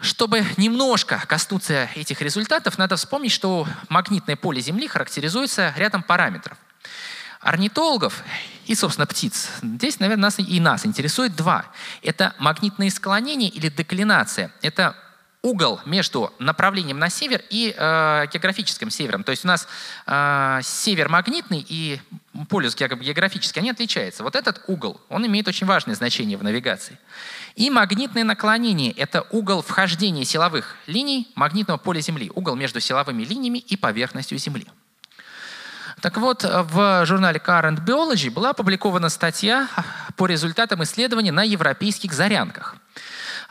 Чтобы 0.00 0.44
немножко 0.56 1.22
коснуться 1.28 1.88
этих 1.94 2.20
результатов, 2.22 2.76
надо 2.76 2.96
вспомнить, 2.96 3.30
что 3.30 3.68
магнитное 3.88 4.34
поле 4.34 4.60
Земли 4.60 4.88
характеризуется 4.88 5.72
рядом 5.76 6.02
параметров. 6.02 6.58
Орнитологов 7.40 8.22
и, 8.66 8.74
собственно, 8.74 9.06
птиц. 9.06 9.48
Здесь, 9.62 10.00
наверное, 10.00 10.22
нас 10.22 10.38
и 10.38 10.60
нас 10.60 10.86
интересует 10.86 11.36
два. 11.36 11.66
Это 12.02 12.34
магнитные 12.38 12.90
склонения 12.90 13.48
или 13.48 13.68
деклинация. 13.68 14.52
Это 14.60 14.96
угол 15.42 15.80
между 15.84 16.32
направлением 16.38 16.98
на 16.98 17.10
север 17.10 17.42
и 17.50 17.74
э, 17.76 18.26
географическим 18.32 18.90
севером. 18.90 19.24
То 19.24 19.30
есть 19.32 19.44
у 19.44 19.48
нас 19.48 19.66
э, 20.06 20.60
север 20.62 21.08
магнитный 21.08 21.64
и 21.68 22.00
полюс 22.48 22.76
географический, 22.76 23.60
они 23.60 23.70
отличаются. 23.70 24.22
Вот 24.22 24.36
этот 24.36 24.62
угол, 24.68 25.00
он 25.08 25.26
имеет 25.26 25.48
очень 25.48 25.66
важное 25.66 25.96
значение 25.96 26.38
в 26.38 26.44
навигации. 26.44 26.98
И 27.56 27.70
магнитное 27.70 28.24
наклонение– 28.24 28.92
это 28.96 29.26
угол 29.30 29.62
вхождения 29.62 30.24
силовых 30.24 30.76
линий 30.86 31.28
магнитного 31.34 31.76
поля 31.76 32.00
Земли, 32.00 32.30
угол 32.34 32.54
между 32.54 32.80
силовыми 32.80 33.24
линиями 33.24 33.58
и 33.58 33.76
поверхностью 33.76 34.38
Земли. 34.38 34.66
Так 36.00 36.16
вот, 36.16 36.44
в 36.44 37.06
журнале 37.06 37.40
Current 37.44 37.84
Biology 37.84 38.30
была 38.30 38.50
опубликована 38.50 39.08
статья 39.08 39.68
по 40.16 40.26
результатам 40.26 40.82
исследований 40.82 41.30
на 41.30 41.42
европейских 41.42 42.12
зарянках. 42.12 42.76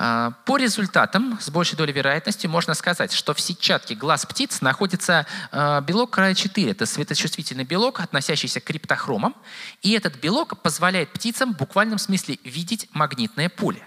А, 0.04 0.32
по 0.46 0.58
результатам, 0.58 1.38
с 1.40 1.52
большей 1.52 1.78
долей 1.78 1.94
вероятности, 1.94 2.48
можно 2.48 2.74
сказать, 2.74 3.14
что 3.14 3.36
в 3.36 3.40
сетчатке 3.40 3.94
глаз 3.94 4.26
птиц 4.26 4.62
находится 4.62 5.28
а, 5.52 5.80
белок 5.82 6.10
края 6.10 6.34
4. 6.34 6.72
Это 6.72 6.88
светочувствительный 6.88 7.66
белок, 7.66 8.00
относящийся 8.00 8.62
к 8.62 8.64
криптохромам. 8.64 9.36
И 9.84 9.92
этот 9.92 10.16
белок 10.16 10.60
позволяет 10.64 11.14
птицам 11.14 11.54
в 11.54 11.58
буквальном 11.58 12.00
смысле 12.00 12.40
видеть 12.44 12.90
магнитное 12.94 13.48
поле. 13.48 13.84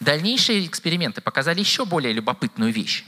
Дальнейшие 0.00 0.64
эксперименты 0.66 1.20
показали 1.20 1.60
еще 1.60 1.84
более 1.84 2.14
любопытную 2.14 2.72
вещь. 2.72 3.04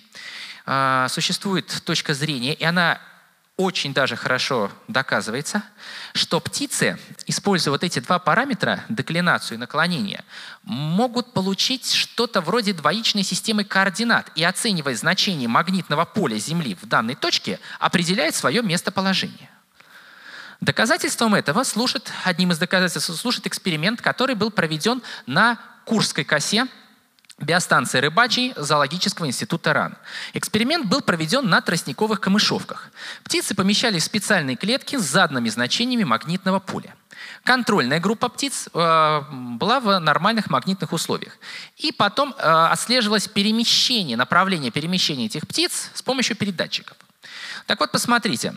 А, 0.67 1.09
существует 1.09 1.83
точка 1.87 2.13
зрения, 2.13 2.53
и 2.53 2.63
она 2.63 3.01
очень 3.59 3.93
даже 3.93 4.15
хорошо 4.15 4.71
доказывается, 4.87 5.65
что 6.15 6.39
птицы, 6.39 6.97
используя 7.27 7.73
вот 7.73 7.83
эти 7.83 7.99
два 7.99 8.21
параметра, 8.21 8.85
деклинацию 8.89 9.57
и 9.57 9.59
наклонение, 9.59 10.25
могут 10.63 11.33
получить 11.33 11.93
что-то 11.93 12.41
вроде 12.41 12.73
двоичной 12.73 13.25
системы 13.25 13.65
координат 13.65 14.31
и, 14.37 14.45
оценивая 14.45 14.95
значение 14.95 15.49
магнитного 15.49 16.05
поля 16.05 16.39
Земли 16.39 16.79
в 16.81 16.87
данной 16.87 17.17
точке, 17.17 17.59
определяет 17.81 18.37
свое 18.37 18.63
местоположение. 18.63 19.51
Доказательством 20.61 21.35
этого 21.35 21.65
служит, 21.65 22.13
одним 22.23 22.53
из 22.53 22.59
доказательств 22.59 23.13
служит 23.17 23.49
эксперимент, 23.49 24.01
который 24.01 24.37
был 24.37 24.53
проведен 24.53 25.03
на 25.27 25.59
Курской 25.85 26.25
косе 26.25 26.69
биостанции 27.39 27.99
рыбачий 27.99 28.53
зоологического 28.57 29.27
института 29.27 29.73
РАН. 29.73 29.97
Эксперимент 30.35 30.87
был 30.87 31.01
проведен 31.01 31.49
на 31.49 31.61
тростниковых 31.61 32.21
камышовках. 32.21 32.91
Птицы 33.23 33.55
помещались 33.55 34.03
в 34.03 34.07
специальные 34.07 34.57
клетки 34.57 34.97
с 34.97 35.03
заданными 35.03 35.49
значениями 35.49 36.05
магнитного 36.05 36.59
поля. 36.59 36.95
Контрольная 37.45 38.01
группа 38.01 38.29
птиц 38.29 38.69
э, 38.73 39.21
была 39.31 39.81
в 39.81 39.99
нормальных 39.99 40.51
магнитных 40.51 40.93
условиях. 40.93 41.37
И 41.77 41.93
потом 41.93 42.35
э, 42.37 42.43
отслеживалось 42.43 43.29
перемещение, 43.29 44.17
направление 44.17 44.71
перемещения 44.71 45.27
этих 45.27 45.47
птиц 45.47 45.91
с 45.95 46.03
помощью 46.03 46.37
передатчиков. 46.37 46.97
Так 47.67 47.81
вот, 47.81 47.93
посмотрите. 47.93 48.55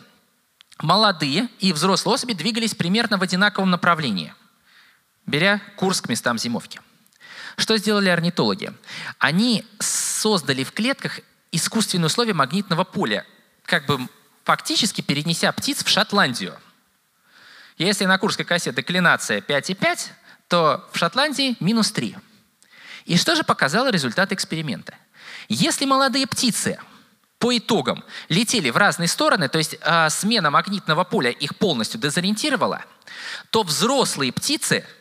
Молодые 0.80 1.48
и 1.60 1.74
взрослые 1.74 2.16
особи 2.16 2.34
двигались 2.34 2.74
примерно 2.74 3.18
в 3.18 3.22
одинаковом 3.22 3.70
направлении, 3.70 4.34
беря 5.28 5.62
курс 5.76 6.02
к 6.02 6.10
местам 6.10 6.40
зимовки. 6.40 6.80
Что 7.58 7.78
сделали 7.78 8.10
орнитологи? 8.10 8.74
Они 9.20 9.66
создали 9.80 10.64
в 10.64 10.72
клетках 10.72 11.20
искусственные 11.52 12.08
условия 12.08 12.34
магнитного 12.34 12.84
поля, 12.84 13.26
как 13.66 13.86
бы 13.86 14.08
фактически 14.44 15.02
перенеся 15.02 15.52
птиц 15.52 15.84
в 15.84 15.90
Шотландию. 15.90 16.58
Если 17.78 18.06
на 18.06 18.18
Курской 18.18 18.46
косе 18.46 18.72
деклинация 18.72 19.42
5,5, 19.42 20.00
то 20.48 20.88
в 20.92 20.98
Шотландии 20.98 21.56
минус 21.60 21.92
3. 21.92 22.16
И 23.06 23.18
что 23.18 23.36
же 23.36 23.44
показало 23.44 23.90
результат 23.90 24.32
эксперимента? 24.32 24.94
Если 25.50 25.86
молодые 25.86 26.28
птицы 26.28 26.80
по 27.40 27.58
итогам 27.58 28.04
летели 28.30 28.70
в 28.70 28.78
разные 28.78 29.08
стороны, 29.08 29.50
то 29.50 29.58
есть 29.58 29.76
э, 29.82 30.10
смена 30.10 30.52
магнитного 30.52 31.04
поля 31.04 31.32
их 31.32 31.56
полностью 31.58 32.00
дезориентировала, 32.00 32.84
то 33.50 33.64
взрослые 33.64 34.32
птицы– 34.32 34.86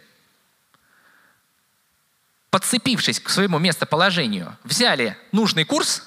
подцепившись 2.51 3.21
к 3.21 3.29
своему 3.31 3.59
местоположению, 3.59 4.57
взяли 4.65 5.17
нужный 5.33 5.65
курс 5.65 6.03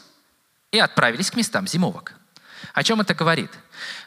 и 0.72 0.80
отправились 0.80 1.32
к 1.32 1.36
местам 1.36 1.68
зимовок. 1.68 2.14
О 2.74 2.84
чем 2.84 3.02
это 3.02 3.14
говорит? 3.14 3.52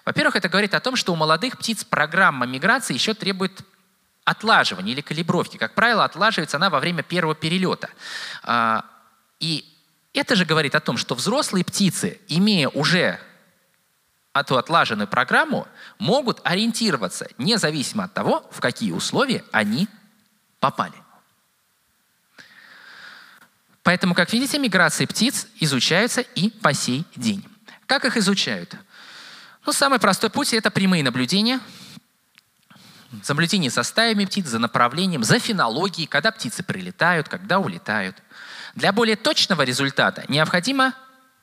Во-первых, 0.05 0.37
это 0.37 0.49
говорит 0.49 0.75
о 0.75 0.81
том, 0.81 0.97
что 0.97 1.13
у 1.13 1.17
молодых 1.17 1.59
птиц 1.59 1.85
программа 1.85 2.47
миграции 2.47 2.95
еще 2.95 3.15
требует 3.15 3.63
отлаживания 4.25 4.93
или 4.93 5.01
калибровки. 5.01 5.57
Как 5.57 5.75
правило, 5.75 6.05
отлаживается 6.05 6.57
она 6.57 6.69
во 6.69 6.81
время 6.81 7.03
первого 7.03 7.35
перелета. 7.35 7.91
А, 8.43 8.85
и 9.39 9.65
это 10.13 10.35
же 10.35 10.45
говорит 10.45 10.75
о 10.75 10.81
том, 10.81 10.97
что 10.97 11.15
взрослые 11.15 11.65
птицы, 11.65 12.21
имея 12.27 12.69
уже 12.69 13.21
эту 14.35 14.59
отлаженную 14.59 15.07
программу, 15.07 15.69
могут 15.99 16.41
ориентироваться 16.43 17.29
независимо 17.39 18.05
от 18.05 18.15
того, 18.15 18.47
в 18.51 18.61
какие 18.61 18.93
условия 18.93 19.45
они 19.53 19.89
попали. 20.59 20.95
Поэтому, 23.87 24.15
как 24.15 24.33
видите, 24.33 24.59
миграции 24.59 25.07
птиц 25.07 25.47
изучаются 25.61 26.21
и 26.21 26.51
по 26.51 26.75
сей 26.75 27.05
день. 27.15 27.47
Как 27.87 28.05
их 28.05 28.17
изучают? 28.17 28.75
Ну, 29.65 29.73
самый 29.73 30.01
простой 30.01 30.29
путь– 30.29 30.53
это 30.55 30.73
прямые 30.73 31.05
наблюдения. 31.05 31.61
Наблюдение 33.29 33.71
за 33.71 33.85
стаями 33.85 34.25
птиц, 34.25 34.49
за 34.49 34.59
направлением, 34.59 35.23
за 35.23 35.39
фенологией, 35.39 36.09
когда 36.09 36.33
птицы 36.33 36.65
прилетают, 36.65 37.29
когда 37.29 37.61
улетают. 37.61 38.17
Для 38.75 38.91
более 38.91 39.15
точного 39.15 39.63
результата 39.63 40.25
необходимо 40.27 40.93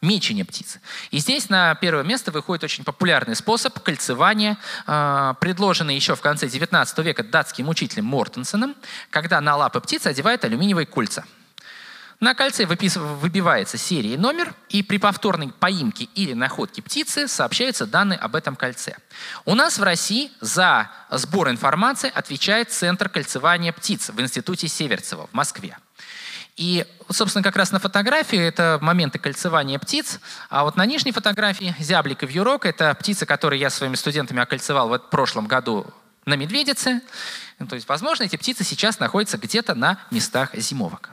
мечение 0.02 0.44
птиц. 0.44 0.80
И 1.12 1.20
здесь 1.20 1.48
на 1.48 1.74
первое 1.76 2.04
место 2.04 2.32
выходит 2.32 2.66
очень 2.66 2.84
популярный 2.84 3.38
способ 3.38 3.80
кольцевания, 3.80 4.58
а, 4.86 5.36
предложенный 5.36 5.96
еще 5.96 6.14
в 6.18 6.20
конце 6.20 6.50
19 6.50 7.00
века 7.04 7.24
датским 7.24 7.70
учителем 7.70 8.04
Мортенсеном, 8.04 8.76
когда 9.12 9.40
на 9.40 9.56
лапы 9.56 9.80
птиц 9.80 10.06
одевают 10.08 10.44
алюминиевые 10.44 10.86
кольца– 10.86 11.24
на 12.20 12.34
кольце 12.34 12.66
выбивается 12.66 13.78
и 13.90 14.18
номер, 14.18 14.54
и 14.70 14.82
при 14.84 14.98
повторной 14.98 15.50
поимке 15.50 16.06
или 16.16 16.34
находке 16.34 16.82
птицы 16.82 17.28
сообщаются 17.28 17.86
данные 17.86 18.20
об 18.20 18.36
этом 18.36 18.56
кольце. 18.56 18.96
У 19.46 19.56
нас 19.56 19.78
в 19.78 19.84
России 19.84 20.32
за 20.40 20.90
сбор 21.12 21.50
информации 21.50 22.12
отвечает 22.14 22.72
Центр 22.72 23.10
кольцевания 23.10 23.74
птиц 23.74 24.10
в 24.10 24.20
Институте 24.22 24.68
Северцева 24.68 25.28
в 25.28 25.34
Москве. 25.34 25.78
И, 26.56 26.86
собственно, 27.10 27.44
как 27.44 27.56
раз 27.56 27.72
на 27.72 27.80
фотографии 27.80 28.40
это 28.40 28.78
моменты 28.82 29.18
кольцевания 29.18 29.80
птиц. 29.80 30.20
А 30.50 30.64
вот 30.64 30.76
на 30.76 30.86
нижней 30.86 31.12
фотографии 31.12 31.76
зяблик 31.80 32.24
и 32.24 32.28
вьюрок– 32.28 32.66
это 32.68 32.94
птицы, 32.94 33.26
которые 33.26 33.60
я 33.60 33.70
своими 33.70 33.96
студентами 33.96 34.42
окольцевал 34.42 34.88
в 34.90 35.10
прошлом 35.10 35.48
году 35.48 35.88
на 36.26 36.36
Медведице. 36.36 37.02
То 37.68 37.76
есть, 37.76 37.88
возможно, 37.88 38.24
эти 38.24 38.36
птицы 38.36 38.64
сейчас 38.64 39.00
находятся 39.00 39.38
где-то 39.38 39.74
на 39.74 39.98
местах 40.12 40.54
зимовок. 40.54 41.10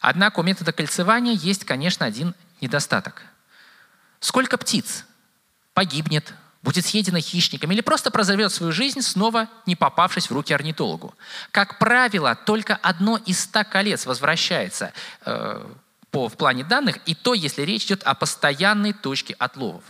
Однако 0.00 0.40
у 0.40 0.42
метода 0.42 0.72
кольцевания 0.72 1.34
есть, 1.34 1.64
конечно, 1.64 2.06
один 2.06 2.34
недостаток. 2.60 3.22
Сколько 4.18 4.56
птиц 4.56 5.04
погибнет, 5.74 6.34
будет 6.62 6.84
съедено 6.86 7.20
хищником 7.20 7.70
или 7.72 7.80
просто 7.80 8.10
прозовет 8.10 8.52
свою 8.52 8.72
жизнь, 8.72 9.02
снова 9.02 9.48
не 9.66 9.76
попавшись 9.76 10.28
в 10.28 10.32
руки 10.32 10.52
орнитологу. 10.52 11.14
Как 11.52 11.78
правило, 11.78 12.34
только 12.34 12.76
одно 12.76 13.16
из 13.18 13.40
ста 13.40 13.64
колец 13.64 14.06
возвращается 14.06 14.92
э, 15.24 15.66
по, 16.10 16.28
в 16.28 16.36
плане 16.36 16.64
данных, 16.64 16.98
и 17.06 17.14
то, 17.14 17.34
если 17.34 17.62
речь 17.62 17.86
идет 17.86 18.02
о 18.02 18.14
постоянной 18.14 18.92
точке 18.92 19.34
отловов. 19.34 19.84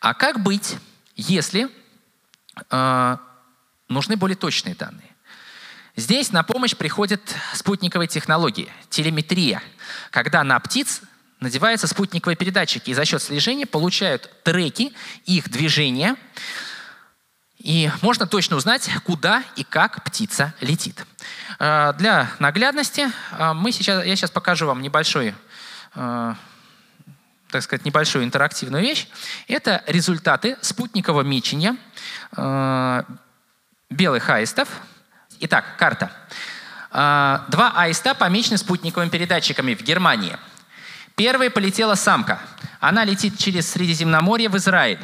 А 0.00 0.14
как 0.14 0.42
быть, 0.42 0.76
если 1.16 1.68
э, 2.70 3.16
нужны 3.88 4.16
более 4.16 4.36
точные 4.36 4.74
данные? 4.74 5.09
Здесь 5.96 6.32
на 6.32 6.42
помощь 6.42 6.76
приходят 6.76 7.20
спутниковые 7.54 8.08
технологии, 8.08 8.70
телеметрия, 8.88 9.62
когда 10.10 10.44
на 10.44 10.58
птиц 10.60 11.02
надеваются 11.40 11.86
спутниковые 11.86 12.36
передатчики 12.36 12.90
и 12.90 12.94
за 12.94 13.04
счет 13.04 13.22
слежения 13.22 13.66
получают 13.66 14.30
треки 14.44 14.92
их 15.24 15.50
движения, 15.50 16.16
и 17.58 17.90
можно 18.00 18.26
точно 18.26 18.56
узнать, 18.56 18.88
куда 19.04 19.42
и 19.56 19.64
как 19.64 20.02
птица 20.04 20.54
летит. 20.60 21.04
Э, 21.58 21.92
для 21.98 22.30
наглядности 22.38 23.10
э, 23.32 23.52
мы 23.52 23.70
сейчас, 23.72 24.04
я 24.06 24.16
сейчас 24.16 24.30
покажу 24.30 24.66
вам 24.66 24.80
небольшой 24.80 25.34
э, 25.94 26.34
так 27.50 27.62
сказать, 27.62 27.84
небольшую 27.84 28.24
интерактивную 28.24 28.82
вещь. 28.82 29.08
Это 29.48 29.82
результаты 29.88 30.56
спутникового 30.60 31.22
мечения 31.22 31.76
белых 33.90 34.30
аистов 34.30 34.68
Итак, 35.42 35.64
карта. 35.78 36.12
А, 36.90 37.46
два 37.48 37.72
аиста 37.74 38.14
помечены 38.14 38.58
спутниковыми 38.58 39.08
передатчиками 39.08 39.74
в 39.74 39.82
Германии. 39.82 40.36
Первая 41.16 41.48
полетела 41.48 41.94
самка. 41.94 42.40
Она 42.78 43.04
летит 43.04 43.38
через 43.38 43.70
Средиземноморье 43.70 44.50
в 44.50 44.56
Израиль. 44.58 45.00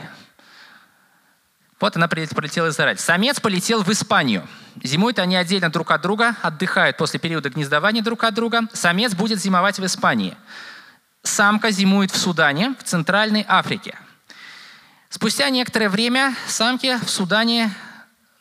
Вот 1.81 1.96
она 1.96 2.07
полетела 2.07 2.66
в 2.66 2.70
Израиль. 2.70 2.99
Самец 2.99 3.40
полетел 3.40 3.83
в 3.83 3.88
Испанию. 3.90 4.46
Зимуют 4.83 5.18
они 5.18 5.37
отдельно 5.37 5.70
друг 5.70 5.90
от 5.90 6.03
друга, 6.03 6.37
отдыхают 6.42 6.99
после 6.99 7.18
периода 7.18 7.49
гнездования 7.49 8.03
друг 8.03 8.25
от 8.25 8.35
друга. 8.35 8.62
Самец 8.75 9.14
будет 9.14 9.40
зимовать 9.40 9.79
в 9.79 9.87
Испании. 9.87 10.37
Самка 11.22 11.70
зимует 11.70 12.11
в 12.11 12.16
Судане, 12.16 12.75
в 12.79 12.85
Центральной 12.85 13.44
Африке. 13.49 13.99
Спустя 15.09 15.49
некоторое 15.49 15.88
время 15.88 16.35
самки 16.46 16.99
в 17.05 17.09
Судане 17.09 17.75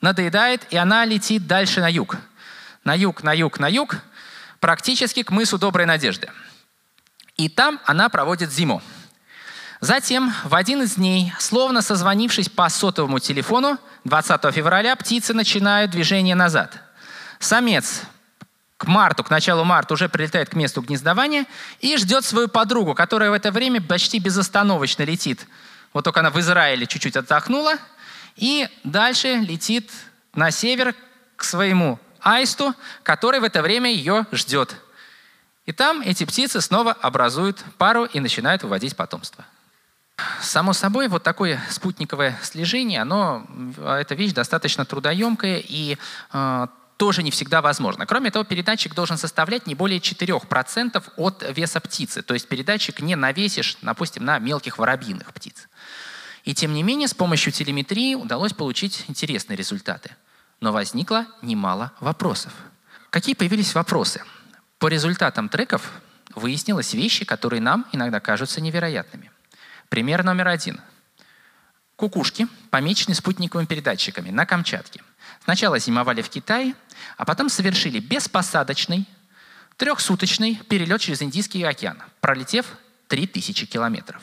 надоедает, 0.05 0.65
и 0.69 0.77
она 0.77 1.03
летит 1.03 1.47
дальше 1.47 1.81
на 1.81 1.89
юг. 1.89 2.17
На 2.83 2.93
юг, 2.93 3.23
на 3.23 3.33
юг, 3.33 3.59
на 3.59 3.67
юг, 3.67 3.97
практически 4.59 5.23
к 5.23 5.31
мысу 5.31 5.57
Доброй 5.57 5.85
Надежды. 5.85 6.29
И 7.35 7.49
там 7.49 7.79
она 7.85 8.07
проводит 8.09 8.51
зиму. 8.51 8.81
Затем 9.81 10.33
в 10.43 10.55
один 10.55 10.83
из 10.83 10.95
дней, 10.95 11.33
словно 11.39 11.81
созвонившись 11.81 12.49
по 12.49 12.69
сотовому 12.69 13.19
телефону, 13.19 13.77
20 14.05 14.53
февраля 14.53 14.95
птицы 14.95 15.33
начинают 15.33 15.91
движение 15.91 16.35
назад. 16.35 16.71
Самец 17.39 18.03
к 18.77 18.85
марту, 18.85 19.23
к 19.23 19.29
началу 19.29 19.63
марта 19.63 19.93
уже 19.95 20.07
прилетает 20.07 20.49
к 20.49 20.53
месту 20.53 20.81
гнездования 20.81 21.45
и 21.79 21.97
ждет 21.97 22.23
свою 22.23 22.47
подругу, 22.47 22.93
которая 22.93 23.31
в 23.31 23.33
это 23.33 23.51
время 23.51 23.81
почти 23.81 24.19
безостановочно 24.19 25.03
летит. 25.03 25.45
Вот 25.93 26.03
только 26.03 26.19
она 26.19 26.29
в 26.29 26.39
Израиле 26.39 26.85
чуть-чуть 26.85 27.17
отдохнула– 27.17 27.73
и 28.35 28.67
дальше 28.83 29.35
летит 29.35 29.91
на 30.33 30.51
север 30.51 30.95
к 31.35 31.43
своему 31.43 31.99
аисту, 32.19 32.73
который 33.03 33.39
в 33.39 33.43
это 33.43 33.61
время 33.61 33.91
ее 33.91 34.25
ждет. 34.31 34.75
И 35.65 35.71
там 35.71 36.01
эти 36.01 36.25
птицы 36.25 36.61
снова 36.61 36.91
образуют 36.91 37.63
пару 37.77 38.05
и 38.05 38.19
начинают 38.19 38.63
выводить 38.63 38.95
потомство. 38.95 39.45
Само 40.41 40.73
собой, 40.73 41.07
вот 41.07 41.23
такое 41.23 41.61
спутниковое 41.69 42.39
слежение, 42.41 43.01
оно, 43.01 43.45
эта 43.85 44.15
вещь 44.15 44.31
достаточно 44.31 44.85
трудоемкая 44.85 45.61
и 45.65 45.97
э, 46.31 46.67
тоже 46.97 47.23
не 47.23 47.31
всегда 47.31 47.61
возможно. 47.61 48.05
Кроме 48.05 48.31
того, 48.31 48.45
передатчик 48.45 48.93
должен 48.93 49.17
составлять 49.17 49.67
не 49.67 49.75
более 49.75 49.99
4% 49.99 51.03
от 51.17 51.45
веса 51.55 51.79
птицы. 51.81 52.21
То 52.21 52.33
есть 52.33 52.47
передатчик 52.47 53.01
не 53.01 53.15
навесишь, 53.15 53.77
допустим, 53.81 54.23
на 54.23 54.39
мелких 54.39 54.77
воробьиных 54.77 55.33
птиц. 55.33 55.67
И 56.45 56.53
тем 56.53 56.73
не 56.73 56.83
менее, 56.83 57.07
с 57.07 57.13
помощью 57.13 57.51
телеметрии 57.51 58.13
удалось 58.13 58.53
получить 58.53 59.03
интересные 59.07 59.57
результаты. 59.57 60.15
Но 60.61 60.71
возникло 60.71 61.25
немало 61.41 61.91
вопросов. 61.99 62.53
Какие 63.09 63.35
появились 63.35 63.73
вопросы? 63.73 64.23
По 64.77 64.87
результатам 64.87 65.49
треков 65.49 65.91
выяснилось 66.35 66.93
вещи, 66.93 67.25
которые 67.25 67.61
нам 67.61 67.87
иногда 67.91 68.19
кажутся 68.19 68.61
невероятными. 68.61 69.31
Пример 69.89 70.23
номер 70.23 70.47
один. 70.49 70.79
Кукушки, 71.95 72.47
помеченные 72.69 73.15
спутниковыми 73.15 73.65
передатчиками 73.65 74.29
на 74.29 74.45
Камчатке. 74.45 75.01
Сначала 75.43 75.79
зимовали 75.79 76.21
в 76.21 76.29
Китае, 76.29 76.75
а 77.17 77.25
потом 77.25 77.49
совершили 77.49 77.99
беспосадочный 77.99 79.07
трехсуточный 79.77 80.55
перелет 80.69 81.01
через 81.01 81.21
Индийский 81.21 81.63
океан, 81.63 82.01
пролетев 82.21 82.65
3000 83.07 83.65
километров. 83.65 84.21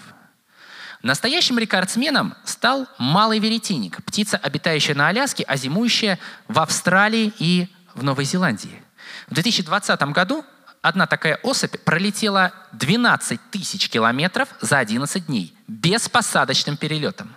Настоящим 1.02 1.58
рекордсменом 1.58 2.34
стал 2.44 2.86
малый 2.96 3.40
веретенник, 3.40 4.04
птица, 4.04 4.36
обитающая 4.36 4.94
на 4.94 5.08
Аляске, 5.08 5.44
а 5.48 5.56
зимующая 5.56 6.18
в 6.46 6.60
Австралии 6.60 7.32
и 7.38 7.68
в 7.94 8.04
Новой 8.04 8.24
Зеландии. 8.24 8.82
В 9.28 9.34
2020 9.34 10.00
году 10.12 10.44
одна 10.80 11.08
такая 11.08 11.40
особь 11.42 11.76
пролетела 11.80 12.52
12 12.72 13.40
тысяч 13.50 13.88
километров 13.88 14.48
за 14.60 14.78
11 14.78 15.26
дней 15.26 15.54
без 15.66 16.08
посадочным 16.08 16.76
перелетом. 16.76 17.34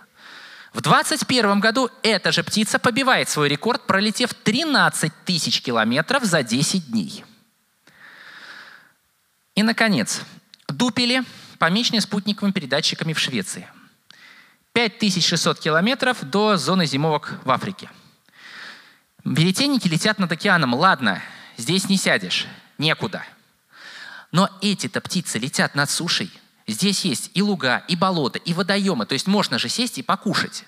В 0.72 0.80
2021 0.80 1.58
году 1.58 1.90
эта 2.02 2.30
же 2.30 2.44
птица 2.44 2.78
побивает 2.78 3.28
свой 3.28 3.48
рекорд, 3.48 3.84
пролетев 3.86 4.32
13 4.32 5.12
тысяч 5.24 5.60
километров 5.60 6.22
за 6.22 6.44
10 6.44 6.90
дней. 6.90 7.24
И, 9.56 9.62
наконец, 9.62 10.20
дупели, 10.68 11.24
помеченные 11.58 12.00
спутниковыми 12.00 12.52
передатчиками 12.52 13.12
в 13.12 13.18
Швеции. 13.18 13.68
5600 14.72 15.58
километров 15.58 16.22
до 16.22 16.56
зоны 16.56 16.86
зимовок 16.86 17.40
в 17.44 17.50
Африке. 17.50 17.90
Веретенники 19.24 19.88
летят 19.88 20.18
над 20.18 20.30
океаном. 20.30 20.74
Ладно, 20.74 21.22
здесь 21.56 21.88
не 21.88 21.96
сядешь, 21.96 22.46
некуда. 22.78 23.24
Но 24.32 24.50
эти-то 24.60 25.00
птицы 25.00 25.38
летят 25.38 25.74
над 25.74 25.90
сушей. 25.90 26.30
Здесь 26.66 27.04
есть 27.04 27.30
и 27.34 27.42
луга, 27.42 27.84
и 27.88 27.96
болота, 27.96 28.38
и 28.38 28.52
водоемы. 28.52 29.06
То 29.06 29.14
есть 29.14 29.26
можно 29.26 29.58
же 29.58 29.68
сесть 29.68 29.98
и 29.98 30.02
покушать. 30.02 30.64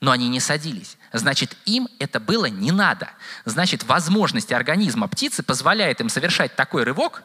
Но 0.00 0.10
они 0.10 0.28
не 0.28 0.40
садились. 0.40 0.96
Значит, 1.12 1.56
им 1.64 1.88
это 1.98 2.20
было 2.20 2.46
не 2.46 2.70
надо. 2.70 3.10
Значит, 3.44 3.84
возможности 3.84 4.52
организма 4.52 5.08
птицы 5.08 5.42
позволяют 5.42 6.00
им 6.00 6.08
совершать 6.08 6.54
такой 6.54 6.84
рывок, 6.84 7.24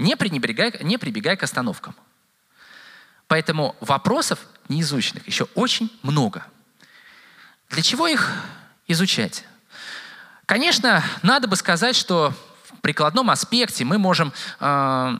не 0.00 0.16
пренебрегая, 0.16 0.72
не 0.80 0.98
прибегая 0.98 1.36
к 1.36 1.42
остановкам. 1.42 1.94
Поэтому 3.28 3.76
вопросов 3.80 4.40
неизученных 4.68 5.26
еще 5.26 5.44
очень 5.54 5.96
много. 6.02 6.44
Для 7.68 7.82
чего 7.82 8.08
их 8.08 8.32
изучать? 8.88 9.44
Конечно, 10.46 11.04
надо 11.22 11.46
бы 11.46 11.54
сказать, 11.54 11.94
что 11.94 12.34
в 12.64 12.80
прикладном 12.80 13.30
аспекте 13.30 13.84
мы 13.84 13.98
можем 13.98 14.32
э, 14.58 15.18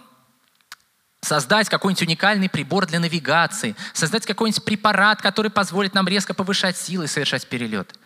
создать 1.20 1.68
какой-нибудь 1.68 2.02
уникальный 2.02 2.48
прибор 2.48 2.86
для 2.86 2.98
навигации, 2.98 3.76
создать 3.92 4.26
какой-нибудь 4.26 4.64
препарат, 4.64 5.22
который 5.22 5.50
позволит 5.50 5.94
нам 5.94 6.08
резко 6.08 6.34
повышать 6.34 6.76
силы 6.76 7.04
и 7.04 7.08
совершать 7.08 7.46
перелет. 7.46 7.96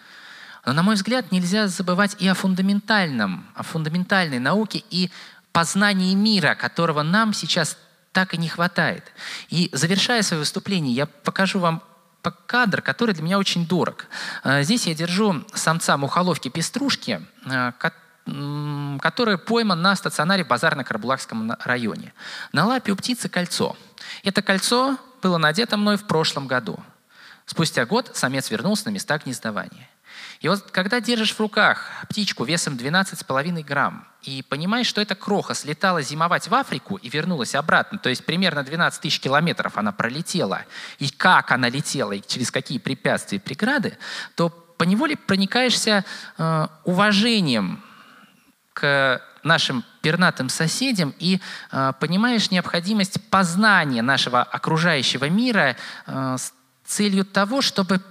Но, 0.66 0.72
на 0.72 0.82
мой 0.82 0.94
взгляд, 0.94 1.30
нельзя 1.30 1.68
забывать 1.68 2.16
и 2.18 2.28
о 2.28 2.34
фундаментальном, 2.34 3.46
о 3.54 3.62
фундаментальной 3.62 4.38
науке 4.38 4.82
и 4.90 5.10
познании 5.55 6.14
мира, 6.14 6.57
которого 6.57 7.03
нам 7.03 7.33
сейчас 7.33 7.79
так 8.12 8.35
и 8.35 8.37
не 8.37 8.49
хватает. 8.49 9.05
И 9.49 9.71
завершая 9.73 10.23
свое 10.23 10.40
выступление, 10.40 10.93
я 10.93 11.07
покажу 11.07 11.61
вам 11.61 11.83
кадр, 12.47 12.83
который 12.83 13.14
для 13.14 13.23
меня 13.23 13.38
очень 13.38 13.67
дорог. 13.67 14.07
Э, 14.43 14.62
здесь 14.64 14.87
я 14.87 14.95
держу 14.95 15.45
самца 15.55 15.97
мухоловки-пеструшки, 15.97 17.23
э, 17.47 17.73
который 19.01 19.38
пойман 19.38 19.83
на 19.83 19.95
стационаре 19.95 20.45
в 20.45 20.49
Базарно-Карабулакском 20.49 21.57
районе. 21.61 22.14
На 22.53 22.67
лапе 22.67 22.93
у 22.93 22.97
птицы 22.97 23.29
кольцо. 23.29 23.77
Это 24.23 24.43
кольцо 24.43 24.99
было 25.23 25.38
надето 25.38 25.77
мной 25.77 25.97
в 25.97 26.07
прошлом 26.07 26.47
году. 26.47 26.83
Спустя 27.47 27.85
год 27.85 28.11
самец 28.14 28.51
вернулся 28.51 28.87
на 28.87 28.95
места 28.95 29.19
гнездования. 29.19 29.88
И 30.44 30.48
вот 30.48 30.70
когда 30.72 31.00
держишь 31.00 31.33
в 31.33 31.40
руках 31.40 31.90
птичку 32.07 32.44
весом 32.44 32.74
12,5 32.74 33.64
грамм 33.64 34.07
и 34.20 34.42
понимаешь, 34.42 34.87
что 34.87 35.00
эта 35.00 35.14
кроха 35.14 35.54
слетала 35.54 36.02
зимовать 36.02 36.48
в 36.48 36.54
Африку 36.54 36.96
и 36.96 37.09
вернулась 37.09 37.54
обратно, 37.54 37.98
то 37.98 38.11
есть 38.11 38.26
примерно 38.26 38.62
12 38.62 39.00
тысяч 39.00 39.20
километров 39.20 39.78
она 39.78 39.90
пролетела, 39.90 40.66
и 40.98 41.09
как 41.09 41.50
она 41.50 41.70
летела, 41.70 42.12
и 42.12 42.20
через 42.20 42.50
какие 42.50 42.76
препятствия 42.76 43.38
и 43.38 43.40
преграды, 43.40 43.96
то 44.35 44.50
поневоле 44.50 45.16
проникаешься 45.16 46.04
э, 46.37 46.66
уважением 46.85 47.83
к 48.74 49.22
нашим 49.44 49.83
пернатым 50.02 50.50
соседям 50.50 51.14
и 51.18 51.40
э, 51.72 51.92
понимаешь 51.98 52.50
необходимость 52.50 53.30
познания 53.30 54.02
нашего 54.02 54.42
окружающего 54.42 55.30
мира 55.30 55.74
э, 56.07 56.37
с 56.38 56.52
целью 56.85 57.24
того, 57.24 57.62
чтобы 57.62 58.02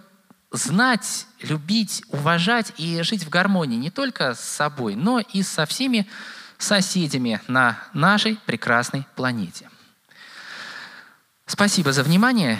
знать, 0.54 1.28
любить, 1.42 2.04
уважать 2.08 2.72
и 2.78 3.02
жить 3.02 3.26
в 3.26 3.30
гармонии 3.30 3.76
не 3.76 3.92
только 3.92 4.34
с 4.34 4.40
собой, 4.40 4.96
но 4.96 5.20
и 5.20 5.44
со 5.44 5.66
всеми 5.66 6.08
соседями 6.58 7.42
на 7.50 7.78
нашей 7.94 8.38
прекрасной 8.46 9.06
планете. 9.16 9.70
Спасибо 11.46 11.92
за 11.92 12.04
внимание. 12.04 12.58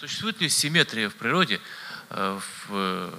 Существует 0.00 0.40
ли 0.40 0.48
симметрия 0.48 1.08
в 1.08 1.14
природе 1.14 1.60
э, 2.10 2.40
в 2.68 3.12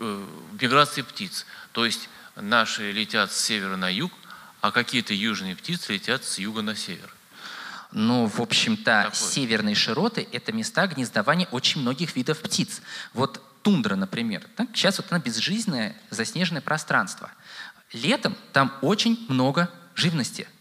Э, 0.00 0.24
миграции 0.60 1.02
птиц. 1.02 1.44
То 1.72 1.84
есть 1.84 2.08
наши 2.36 2.92
летят 2.92 3.32
с 3.32 3.36
севера 3.36 3.76
на 3.76 3.92
юг, 3.92 4.12
а 4.60 4.70
какие-то 4.70 5.12
южные 5.12 5.56
птицы 5.56 5.94
летят 5.94 6.24
с 6.24 6.38
юга 6.38 6.62
на 6.62 6.76
север. 6.76 7.12
Ну, 7.92 8.26
в 8.26 8.40
общем-то, 8.40 9.10
северные 9.14 9.74
широты– 9.74 10.28
это 10.32 10.52
места 10.52 10.86
гнездования 10.86 11.48
очень 11.50 11.80
многих 11.80 12.16
видов 12.16 12.40
птиц. 12.40 12.82
Вот 13.14 13.42
тундра, 13.62 13.96
например. 13.96 14.46
Так? 14.56 14.68
Сейчас 14.74 14.98
вот 14.98 15.06
она 15.10 15.20
безжизненное 15.20 15.96
заснеженное 16.10 16.60
пространство. 16.62 17.30
Летом 17.92 18.36
там 18.52 18.72
очень 18.82 19.26
много 19.28 19.70
живности– 19.94 20.46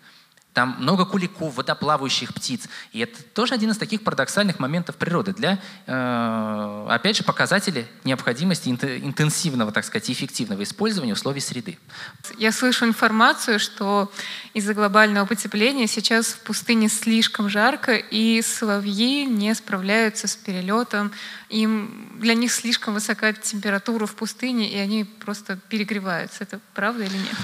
там 0.58 0.76
много 0.80 1.06
куликов, 1.06 1.54
водоплавающих 1.54 2.34
птиц. 2.34 2.68
И 2.92 2.98
это 2.98 3.22
тоже 3.22 3.54
один 3.54 3.70
из 3.70 3.78
таких 3.78 4.04
парадоксальных 4.04 4.58
моментов 4.58 4.96
природы 4.96 5.32
для, 5.32 5.60
э, 5.86 6.88
опять 6.90 7.16
же, 7.16 7.24
показателей 7.24 7.86
необходимости 8.04 8.68
интенсивного, 8.70 9.72
так 9.72 9.86
сказать, 9.86 10.10
эффективного 10.10 10.64
использования 10.64 11.14
условий 11.14 11.42
среды. 11.42 11.78
Я 12.40 12.52
слышу 12.52 12.88
информацию, 12.88 13.60
что 13.60 14.12
из-за 14.56 14.74
глобального 14.74 15.28
потепления 15.28 15.86
сейчас 15.86 16.26
в 16.30 16.40
пустыне 16.40 16.90
слишком 16.90 17.50
жарко, 17.50 17.94
и 17.96 18.42
соловьи 18.42 19.28
не 19.28 19.54
справляются 19.54 20.28
с 20.28 20.36
перелетом. 20.36 21.12
Им, 21.50 22.18
для 22.20 22.34
них 22.34 22.52
слишком 22.52 22.96
высокая 22.96 23.34
температура 23.34 24.08
в 24.08 24.16
пустыне, 24.16 24.72
и 24.72 24.78
они 24.78 25.04
просто 25.04 25.60
перегреваются. 25.70 26.46
Это 26.46 26.60
правда 26.74 27.04
или 27.04 27.18
нет? 27.18 27.38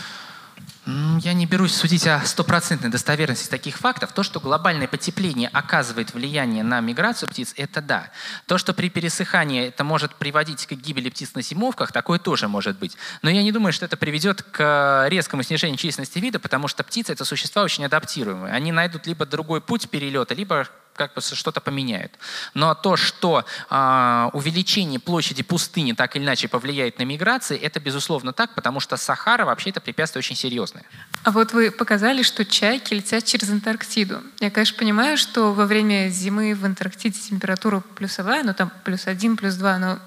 Я 0.85 1.33
не 1.33 1.45
берусь 1.45 1.73
судить 1.73 2.07
о 2.07 2.19
стопроцентной 2.25 2.89
достоверности 2.89 3.49
таких 3.49 3.77
фактов. 3.77 4.11
То, 4.11 4.21
что 4.21 4.41
глобальное 4.41 4.87
потепление 4.87 5.47
оказывает 5.53 6.13
влияние 6.13 6.63
на 6.63 6.81
миграцию 6.81 7.29
птиц, 7.29 7.53
это 7.55 7.81
да. 7.81 8.11
То, 8.47 8.57
что 8.57 8.73
при 8.73 8.89
пересыхании 8.89 9.67
это 9.67 9.85
может 9.85 10.15
приводить 10.15 10.65
к 10.65 10.73
гибели 10.73 11.09
птиц 11.09 11.35
на 11.35 11.41
зимовках, 11.41 11.93
такое 11.93 12.19
тоже 12.19 12.49
может 12.49 12.79
быть. 12.79 12.97
Но 13.21 13.29
я 13.29 13.43
не 13.43 13.53
думаю, 13.53 13.71
что 13.71 13.85
это 13.85 13.95
приведет 13.95 14.41
к 14.41 15.07
резкому 15.07 15.43
снижению 15.43 15.77
численности 15.77 16.19
вида, 16.19 16.39
потому 16.39 16.67
что 16.67 16.83
птицы— 16.83 17.11
это 17.13 17.23
существа 17.23 17.63
очень 17.63 17.85
адаптируемые. 17.85 18.53
Они 18.53 18.73
найдут 18.73 19.07
либо 19.07 19.25
другой 19.25 19.61
путь 19.61 19.89
перелета, 19.89 20.33
либо 20.33 20.67
как 20.95 21.13
бы 21.13 21.21
что-то 21.21 21.61
поменяют. 21.61 22.11
Но 22.53 22.73
то, 22.75 22.95
что 22.95 23.45
э, 23.69 24.29
увеличение 24.33 24.99
площади 24.99 25.43
пустыни 25.43 25.93
так 25.93 26.15
или 26.15 26.23
иначе 26.23 26.47
повлияет 26.47 26.99
на 26.99 27.03
миграции, 27.03 27.57
это 27.57 27.79
безусловно 27.79 28.33
так, 28.33 28.55
потому 28.55 28.79
что 28.79 28.97
Сахара 28.97 29.45
вообще 29.45 29.71
это 29.71 29.81
препятствие 29.81 30.19
очень 30.19 30.35
серьезное. 30.35 30.83
А 31.23 31.31
вот 31.31 31.53
вы 31.53 31.71
показали, 31.71 32.23
что 32.23 32.45
чайки 32.45 32.93
летят 32.93 33.25
через 33.25 33.49
Антарктиду. 33.49 34.21
Я, 34.39 34.51
конечно, 34.51 34.77
понимаю, 34.77 35.17
что 35.17 35.53
во 35.53 35.65
время 35.65 36.09
зимы 36.09 36.53
в 36.53 36.65
Антарктиде 36.65 37.19
температура 37.19 37.79
плюсовая, 37.79 38.43
ну 38.43 38.53
там 38.53 38.71
плюс 38.83 39.07
один, 39.07 39.37
плюс 39.37 39.55
два, 39.55 39.77
но 39.77 39.99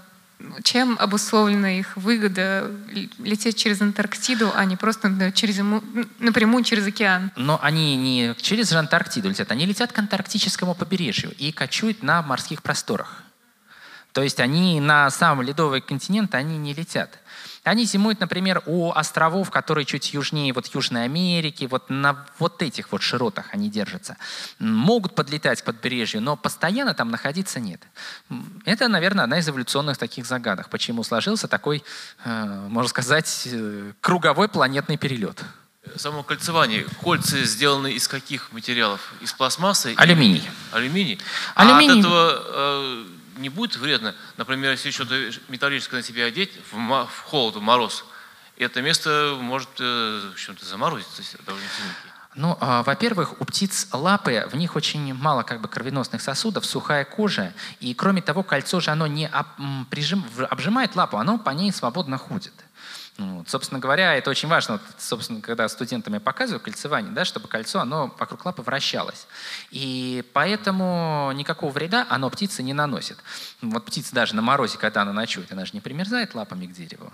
чем 0.62 0.96
обусловлена 0.99 1.79
их 1.79 1.96
выгода 1.96 2.70
лететь 3.18 3.57
через 3.57 3.81
Антарктиду, 3.81 4.53
а 4.55 4.64
не 4.64 4.77
просто 4.77 5.33
через, 5.33 5.59
напрямую 6.18 6.62
через 6.62 6.87
океан? 6.87 7.31
Но 7.37 7.59
они 7.62 7.96
не 7.96 8.35
через 8.37 8.72
Антарктиду 8.72 9.31
летят, 9.31 9.51
они 9.51 9.66
летят 9.66 9.92
к 9.92 9.99
антарктическому 9.99 10.75
побережью 10.75 11.33
и 11.38 11.53
кочуют 11.53 12.03
на 12.03 12.22
морских 12.22 12.62
просторах. 12.62 13.22
То 14.12 14.22
есть 14.22 14.40
они 14.40 14.81
на 14.81 15.11
сам 15.11 15.42
ледовый 15.42 15.81
континент 15.81 16.35
они 16.35 16.59
не 16.59 16.75
летят. 16.75 17.18
Они 17.67 17.85
зимуют, 17.85 18.21
например, 18.21 18.63
у 18.67 18.93
островов, 18.93 19.51
которые 19.51 19.85
чуть 19.85 20.15
южнее 20.15 20.53
вот 20.53 20.67
Южной 20.69 21.05
Америки, 21.05 21.67
вот 21.69 21.91
на 21.91 22.25
вот 22.39 22.63
этих 22.63 22.93
вот 22.93 23.03
широтах 23.03 23.47
они 23.53 23.69
держатся. 23.69 24.17
Могут 24.61 25.17
подлетать 25.17 25.63
к 25.63 25.65
побережью, 25.65 26.21
но 26.23 26.37
постоянно 26.37 26.95
там 26.95 27.11
находиться 27.11 27.59
нет. 27.59 27.83
Это, 28.65 28.87
наверное, 28.87 29.25
одна 29.25 29.39
из 29.41 29.49
эволюционных 29.49 29.99
таких 29.99 30.27
загадок, 30.27 30.69
почему 30.71 31.03
сложился 31.03 31.49
такой, 31.49 31.83
э, 32.25 32.67
можно 32.69 32.89
сказать, 32.89 33.49
э, 33.51 33.93
круговой 34.01 34.49
планетный 34.49 34.97
перелет. 34.97 35.43
Само 35.97 36.23
кольцевание. 36.23 36.85
Кольца 37.03 37.43
сделаны 37.45 37.93
из 37.93 38.07
каких 38.07 38.53
материалов? 38.53 39.13
Из 39.21 39.33
пластмассы? 39.33 39.95
Алюминий. 39.97 40.43
Алюминий? 40.73 41.19
Алюминий. 41.55 41.91
А 41.91 41.93
от 41.93 41.99
этого 41.99 42.43
э, 42.45 43.05
не 43.37 43.49
будет 43.49 43.77
вредно? 43.77 44.14
Например, 44.37 44.72
если 44.72 44.90
что-то 44.90 45.31
металлическое 45.49 46.01
на 46.01 46.07
себя 46.07 46.25
одеть 46.25 46.53
в, 46.70 46.77
в 46.77 47.20
холод, 47.22 47.57
в 47.57 47.61
мороз, 47.61 48.05
это 48.57 48.81
место 48.83 49.37
может 49.40 49.68
э, 49.81 50.33
чем-то 50.37 50.64
заморозиться 50.64 51.22
довольно 51.44 51.68
сильно. 51.68 51.94
Ну, 52.37 52.59
э, 52.61 52.83
во-первых, 52.85 53.40
у 53.40 53.44
птиц 53.46 53.88
лапы, 53.92 54.46
в 54.53 54.57
них 54.57 54.77
очень 54.77 55.14
мало 55.14 55.42
как 55.42 55.62
бы 55.62 55.68
кровеносных 55.68 56.20
сосудов, 56.20 56.66
сухая 56.66 57.07
кожа, 57.07 57.55
и 57.81 57.94
кроме 57.94 58.20
того, 58.20 58.42
кольцо 58.42 58.79
же 58.79 58.90
оно 58.90 59.07
не 59.07 59.27
об, 59.27 59.46
прижим, 59.88 60.22
обжимает 60.51 60.94
лапу, 60.96 61.16
оно 61.16 61.38
по 61.38 61.51
ней 61.51 61.72
свободно 61.72 62.18
ходит. 62.18 62.53
Ну, 63.16 63.38
вот, 63.38 63.49
собственно 63.49 63.81
говоря, 63.81 64.14
это 64.14 64.29
очень 64.29 64.51
важно, 64.51 64.75
вот, 64.75 64.83
собственно, 64.99 65.40
когда 65.40 65.66
студентам 65.70 66.12
я 66.12 66.20
показываю 66.20 66.61
кольцевание, 66.61 67.11
да, 67.11 67.25
чтобы 67.25 67.49
кольцо, 67.49 67.81
оно 67.81 68.14
вокруг 68.18 68.44
лапы 68.44 68.61
вращалось. 68.61 69.27
И 69.70 70.22
поэтому 70.35 71.33
никакого 71.35 71.72
вреда 71.72 72.07
оно 72.11 72.29
птице 72.29 72.62
не 72.62 72.75
наносит. 72.75 73.16
Вот 73.62 73.87
птица 73.87 74.14
даже 74.14 74.37
на 74.37 74.42
морозе, 74.42 74.77
когда 74.77 75.01
она 75.01 75.14
ночует, 75.14 75.51
она 75.51 75.64
же 75.64 75.72
не 75.72 75.81
примерзает 75.81 76.35
лапами 76.35 76.66
к 76.66 76.72
дереву. 76.72 77.11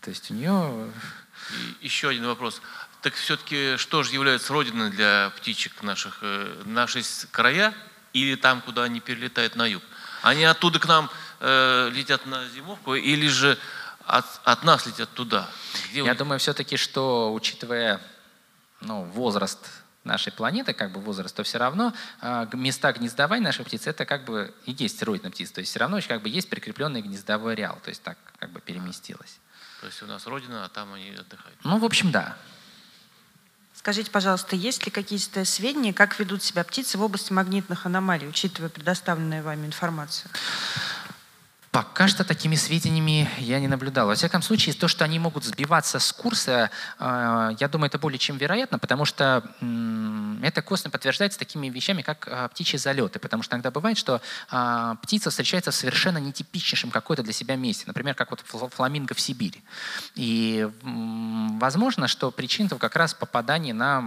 То 0.00 0.10
есть 0.10 0.32
у 0.32 0.34
нее... 0.34 0.90
И 1.80 1.86
еще 1.86 2.08
один 2.08 2.26
вопрос. 2.26 2.60
Так 3.02 3.14
все-таки 3.14 3.76
что 3.76 4.02
же 4.02 4.12
является 4.12 4.52
родиной 4.52 4.90
для 4.90 5.32
птичек 5.36 5.82
наших? 5.82 6.18
Э, 6.22 6.62
наши 6.64 7.02
края 7.30 7.74
или 8.12 8.34
там, 8.34 8.60
куда 8.60 8.84
они 8.84 9.00
перелетают 9.00 9.54
на 9.54 9.66
юг? 9.66 9.82
Они 10.22 10.44
оттуда 10.44 10.78
к 10.78 10.86
нам 10.86 11.10
э, 11.40 11.90
летят 11.92 12.26
на 12.26 12.48
зимовку 12.48 12.94
или 12.94 13.28
же 13.28 13.56
от, 14.04 14.26
от 14.44 14.64
нас 14.64 14.86
летят 14.86 15.10
туда. 15.10 15.48
Где 15.90 16.02
Я 16.02 16.14
думаю 16.14 16.40
все-таки, 16.40 16.76
что 16.76 17.32
учитывая 17.32 18.00
ну, 18.80 19.04
возраст 19.04 19.58
нашей 20.04 20.32
планеты, 20.32 20.72
как 20.72 20.92
бы 20.92 21.00
возраст, 21.00 21.36
то 21.36 21.42
все 21.44 21.58
равно 21.58 21.92
э, 22.20 22.46
места 22.54 22.92
гнездования 22.92 23.44
наших 23.44 23.66
птиц 23.66 23.86
это 23.86 24.06
как 24.06 24.24
бы 24.24 24.52
и 24.64 24.72
есть 24.72 25.00
родина 25.02 25.30
птиц. 25.30 25.52
То 25.52 25.60
есть 25.60 25.70
все 25.70 25.78
равно 25.78 26.00
как 26.08 26.22
бы 26.22 26.28
есть 26.28 26.50
прикрепленный 26.50 27.02
гнездовой 27.02 27.52
ареал. 27.52 27.78
То 27.84 27.90
есть 27.90 28.02
так 28.02 28.18
как 28.38 28.50
бы 28.50 28.60
переместилось. 28.60 29.38
То 29.80 29.86
есть 29.86 30.02
у 30.02 30.06
нас 30.06 30.26
родина, 30.26 30.64
а 30.64 30.68
там 30.68 30.92
они 30.94 31.10
отдыхают. 31.10 31.56
Ну, 31.62 31.78
в 31.78 31.84
общем, 31.84 32.10
да. 32.10 32.36
Скажите, 33.78 34.10
пожалуйста, 34.10 34.56
есть 34.56 34.84
ли 34.86 34.90
какие-то 34.90 35.44
сведения, 35.44 35.92
как 35.92 36.18
ведут 36.18 36.42
себя 36.42 36.64
птицы 36.64 36.98
в 36.98 37.02
области 37.02 37.32
магнитных 37.32 37.86
аномалий, 37.86 38.26
учитывая 38.26 38.70
предоставленную 38.70 39.44
вами 39.44 39.66
информацию? 39.66 40.28
Пока 41.70 42.08
что 42.08 42.24
такими 42.24 42.56
сведениями 42.56 43.30
я 43.38 43.60
не 43.60 43.68
наблюдал. 43.68 44.08
Во 44.08 44.16
всяком 44.16 44.42
случае, 44.42 44.74
то, 44.74 44.88
что 44.88 45.04
они 45.04 45.20
могут 45.20 45.44
сбиваться 45.44 46.00
с 46.00 46.12
курса, 46.12 46.70
э, 46.98 47.50
я 47.60 47.68
думаю, 47.68 47.86
это 47.86 48.00
более 48.00 48.18
чем 48.18 48.36
вероятно, 48.36 48.80
потому 48.80 49.04
что 49.04 49.44
это 50.42 50.62
косвенно 50.62 50.90
подтверждается 50.90 51.38
такими 51.38 51.68
вещами, 51.68 52.02
как 52.02 52.26
э, 52.28 52.48
птичьи 52.50 52.78
залеты. 52.78 53.18
Потому 53.18 53.42
что 53.42 53.56
иногда 53.56 53.70
бывает, 53.70 53.98
что 53.98 54.20
э, 54.50 54.94
птица 55.02 55.30
встречается 55.30 55.70
в 55.70 55.74
совершенно 55.74 56.18
нетипичнейшем 56.18 56.90
какой-то 56.90 57.22
для 57.22 57.32
себя 57.32 57.56
месте. 57.56 57.84
Например, 57.86 58.14
как 58.14 58.30
вот 58.30 58.40
фламинго 58.72 59.14
в 59.14 59.20
Сибири. 59.20 59.62
И 60.14 60.68
возможно, 60.82 62.08
что 62.08 62.30
причина 62.30 62.68
как 62.68 62.96
раз 62.96 63.14
попадание 63.14 63.74
на 63.74 64.02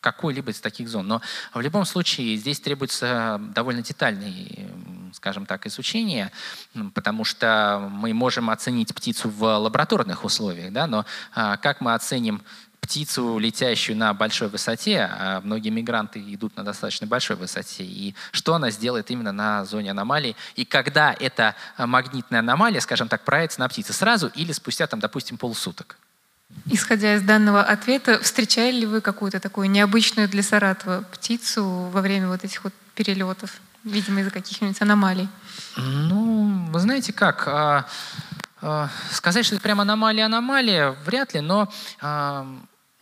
какой-либо 0.00 0.52
из 0.52 0.60
таких 0.60 0.88
зон. 0.88 1.08
Но 1.08 1.20
в 1.52 1.60
любом 1.60 1.84
случае 1.84 2.36
здесь 2.36 2.60
требуется 2.60 3.40
довольно 3.40 3.82
детальный 3.82 4.70
скажем 5.16 5.46
так, 5.46 5.66
изучения, 5.66 6.30
потому 6.94 7.24
что 7.24 7.88
мы 7.90 8.12
можем 8.12 8.50
оценить 8.50 8.94
птицу 8.94 9.30
в 9.30 9.42
лабораторных 9.58 10.24
условиях, 10.24 10.72
да, 10.72 10.86
но 10.86 11.06
а, 11.34 11.56
как 11.56 11.80
мы 11.80 11.94
оценим 11.94 12.42
птицу, 12.86 13.38
летящую 13.38 13.96
на 13.96 14.14
большой 14.14 14.48
высоте, 14.48 15.10
а 15.10 15.40
многие 15.42 15.70
мигранты 15.70 16.20
идут 16.34 16.56
на 16.56 16.64
достаточно 16.64 17.06
большой 17.06 17.36
высоте, 17.36 17.84
и 17.84 18.14
что 18.32 18.54
она 18.54 18.70
сделает 18.70 19.10
именно 19.10 19.32
на 19.32 19.64
зоне 19.64 19.90
аномалии, 19.90 20.36
и 20.54 20.64
когда 20.64 21.14
эта 21.18 21.54
магнитная 21.78 22.40
аномалия, 22.40 22.80
скажем 22.80 23.08
так, 23.08 23.24
проявится 23.24 23.60
на 23.60 23.68
птице, 23.68 23.92
сразу 23.92 24.28
или 24.28 24.52
спустя, 24.52 24.86
там, 24.86 25.00
допустим, 25.00 25.36
полсуток. 25.36 25.96
Исходя 26.66 27.16
из 27.16 27.22
данного 27.22 27.62
ответа, 27.62 28.20
встречали 28.20 28.80
ли 28.80 28.86
вы 28.86 29.00
какую-то 29.00 29.40
такую 29.40 29.68
необычную 29.68 30.28
для 30.28 30.42
Саратова 30.42 31.02
птицу 31.12 31.64
во 31.64 32.00
время 32.00 32.28
вот 32.28 32.44
этих 32.44 32.62
вот 32.64 32.72
перелетов? 32.94 33.60
видимо, 33.86 34.20
из-за 34.20 34.30
каких-нибудь 34.30 34.80
аномалий? 34.82 35.28
Ну, 35.76 36.66
вы 36.70 36.80
знаете 36.80 37.12
как, 37.12 37.46
а, 37.46 37.86
а, 38.60 38.90
сказать, 39.12 39.46
что 39.46 39.54
это 39.54 39.62
прям 39.62 39.80
аномалия-аномалия, 39.80 40.90
вряд 41.04 41.34
ли, 41.34 41.40
но 41.40 41.72
а, 42.00 42.46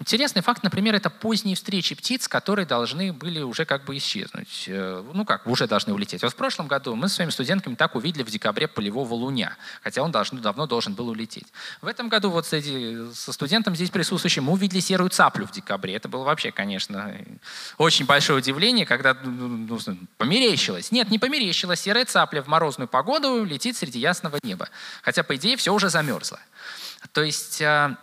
Интересный 0.01 0.43
факт, 0.43 0.65
например, 0.65 0.97
это 0.97 1.09
поздние 1.09 1.55
встречи 1.55 1.95
птиц, 1.95 2.27
которые 2.27 2.67
должны 2.67 3.13
были 3.13 3.41
уже 3.43 3.65
как 3.65 3.85
бы 3.85 3.97
исчезнуть. 3.97 4.65
Э, 4.67 5.05
ну 5.15 5.25
как, 5.25 5.47
уже 5.47 5.69
должны 5.69 5.95
улететь. 5.95 6.23
Вот 6.23 6.33
в 6.33 6.37
прошлом 6.37 6.67
году 6.67 6.97
мы 6.97 7.09
с 7.09 7.15
своими 7.15 7.31
студентками 7.31 7.77
так 7.77 7.95
увидели 7.95 8.25
в 8.25 8.29
декабре 8.29 8.67
полевого 8.67 9.15
луня, 9.15 9.57
хотя 9.83 10.03
он 10.03 10.11
должен, 10.11 10.43
давно 10.43 10.67
должен 10.67 10.95
был 10.95 11.09
улететь. 11.09 11.47
В 11.81 11.87
этом 11.87 12.09
году 12.09 12.31
вот 12.31 12.45
среди, 12.45 13.15
со 13.15 13.33
студентом 13.33 13.77
здесь 13.77 13.91
присутствующим 13.91 14.45
мы 14.45 14.55
увидели 14.55 14.81
серую 14.81 15.11
цаплю 15.11 15.47
в 15.47 15.53
декабре. 15.53 15.95
Это 15.95 16.09
было 16.09 16.25
вообще, 16.25 16.51
конечно, 16.51 17.17
очень 17.79 18.05
большое 18.05 18.41
удивление, 18.41 18.87
когда 18.87 19.15
ну, 19.15 19.47
ну, 19.47 19.79
ну 19.87 19.97
померещилось. 20.19 20.91
Нет, 20.91 21.09
не 21.09 21.21
померещилось. 21.21 21.81
Серая 21.81 22.05
цапля 22.05 22.43
в 22.43 22.49
морозную 22.49 22.89
погоду 22.89 23.45
летит 23.45 23.77
среди 23.77 24.01
ясного 24.01 24.39
неба. 24.43 24.69
Хотя, 25.03 25.23
по 25.23 25.37
идее, 25.37 25.57
все 25.57 25.73
уже 25.73 25.89
замерзло. 25.89 26.41
То 27.13 27.23
есть 27.23 27.61
э, 27.61 27.97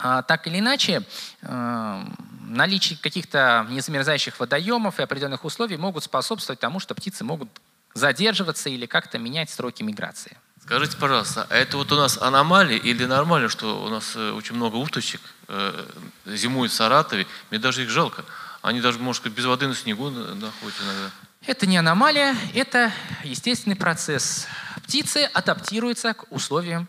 так 0.00 0.46
или 0.46 0.58
иначе, 0.58 1.02
э, 1.42 2.04
наличие 2.42 2.98
каких-то 2.98 3.66
незамерзающих 3.70 4.38
водоемов 4.40 4.98
и 4.98 5.02
определенных 5.02 5.44
условий 5.44 5.76
могут 5.76 6.04
способствовать 6.04 6.60
тому, 6.60 6.80
что 6.80 6.94
птицы 6.94 7.24
могут 7.24 7.48
задерживаться 7.94 8.68
или 8.68 8.86
как-то 8.86 9.18
менять 9.18 9.50
сроки 9.50 9.82
миграции. 9.82 10.36
Скажите, 10.62 10.96
пожалуйста, 10.96 11.46
а 11.50 11.56
это 11.56 11.76
вот 11.76 11.90
у 11.90 11.96
нас 11.96 12.18
аномалия 12.18 12.76
или 12.76 13.04
нормально, 13.04 13.48
что 13.48 13.82
у 13.82 13.88
нас 13.88 14.14
э, 14.14 14.30
очень 14.32 14.54
много 14.54 14.76
уточек 14.76 15.20
э, 15.48 15.86
зимуют 16.26 16.72
в 16.72 16.74
Саратове? 16.74 17.26
Мне 17.50 17.58
даже 17.58 17.82
их 17.82 17.90
жалко. 17.90 18.24
Они 18.62 18.80
даже, 18.80 18.98
может 18.98 19.22
быть, 19.22 19.32
без 19.32 19.46
воды 19.46 19.66
на 19.66 19.74
снегу 19.74 20.10
находятся 20.10 20.84
иногда. 20.84 21.10
Это 21.46 21.66
не 21.66 21.78
аномалия, 21.78 22.36
это 22.54 22.92
естественный 23.24 23.74
процесс. 23.74 24.46
Птицы 24.84 25.30
адаптируются 25.32 26.12
к 26.12 26.30
условиям 26.30 26.86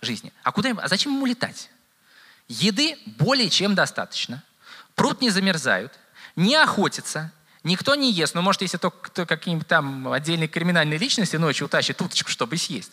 жизни. 0.00 0.32
А 0.44 0.52
куда 0.52 0.68
им, 0.68 0.78
а 0.80 0.86
зачем 0.86 1.12
ему 1.14 1.26
летать? 1.26 1.70
Еды 2.48 2.96
более 3.18 3.50
чем 3.50 3.74
достаточно. 3.74 4.42
Пруд 4.94 5.20
не 5.20 5.30
замерзают, 5.30 5.92
не 6.36 6.54
охотятся, 6.54 7.32
никто 7.64 7.94
не 7.94 8.12
ест. 8.12 8.34
Ну, 8.34 8.42
может, 8.42 8.62
если 8.62 8.78
только 8.78 9.26
какие-нибудь 9.26 9.66
там 9.66 10.12
отдельные 10.12 10.48
криминальные 10.48 10.98
личности 10.98 11.36
ночью 11.36 11.66
утащат 11.66 12.00
уточку, 12.00 12.30
чтобы 12.30 12.56
съесть. 12.56 12.92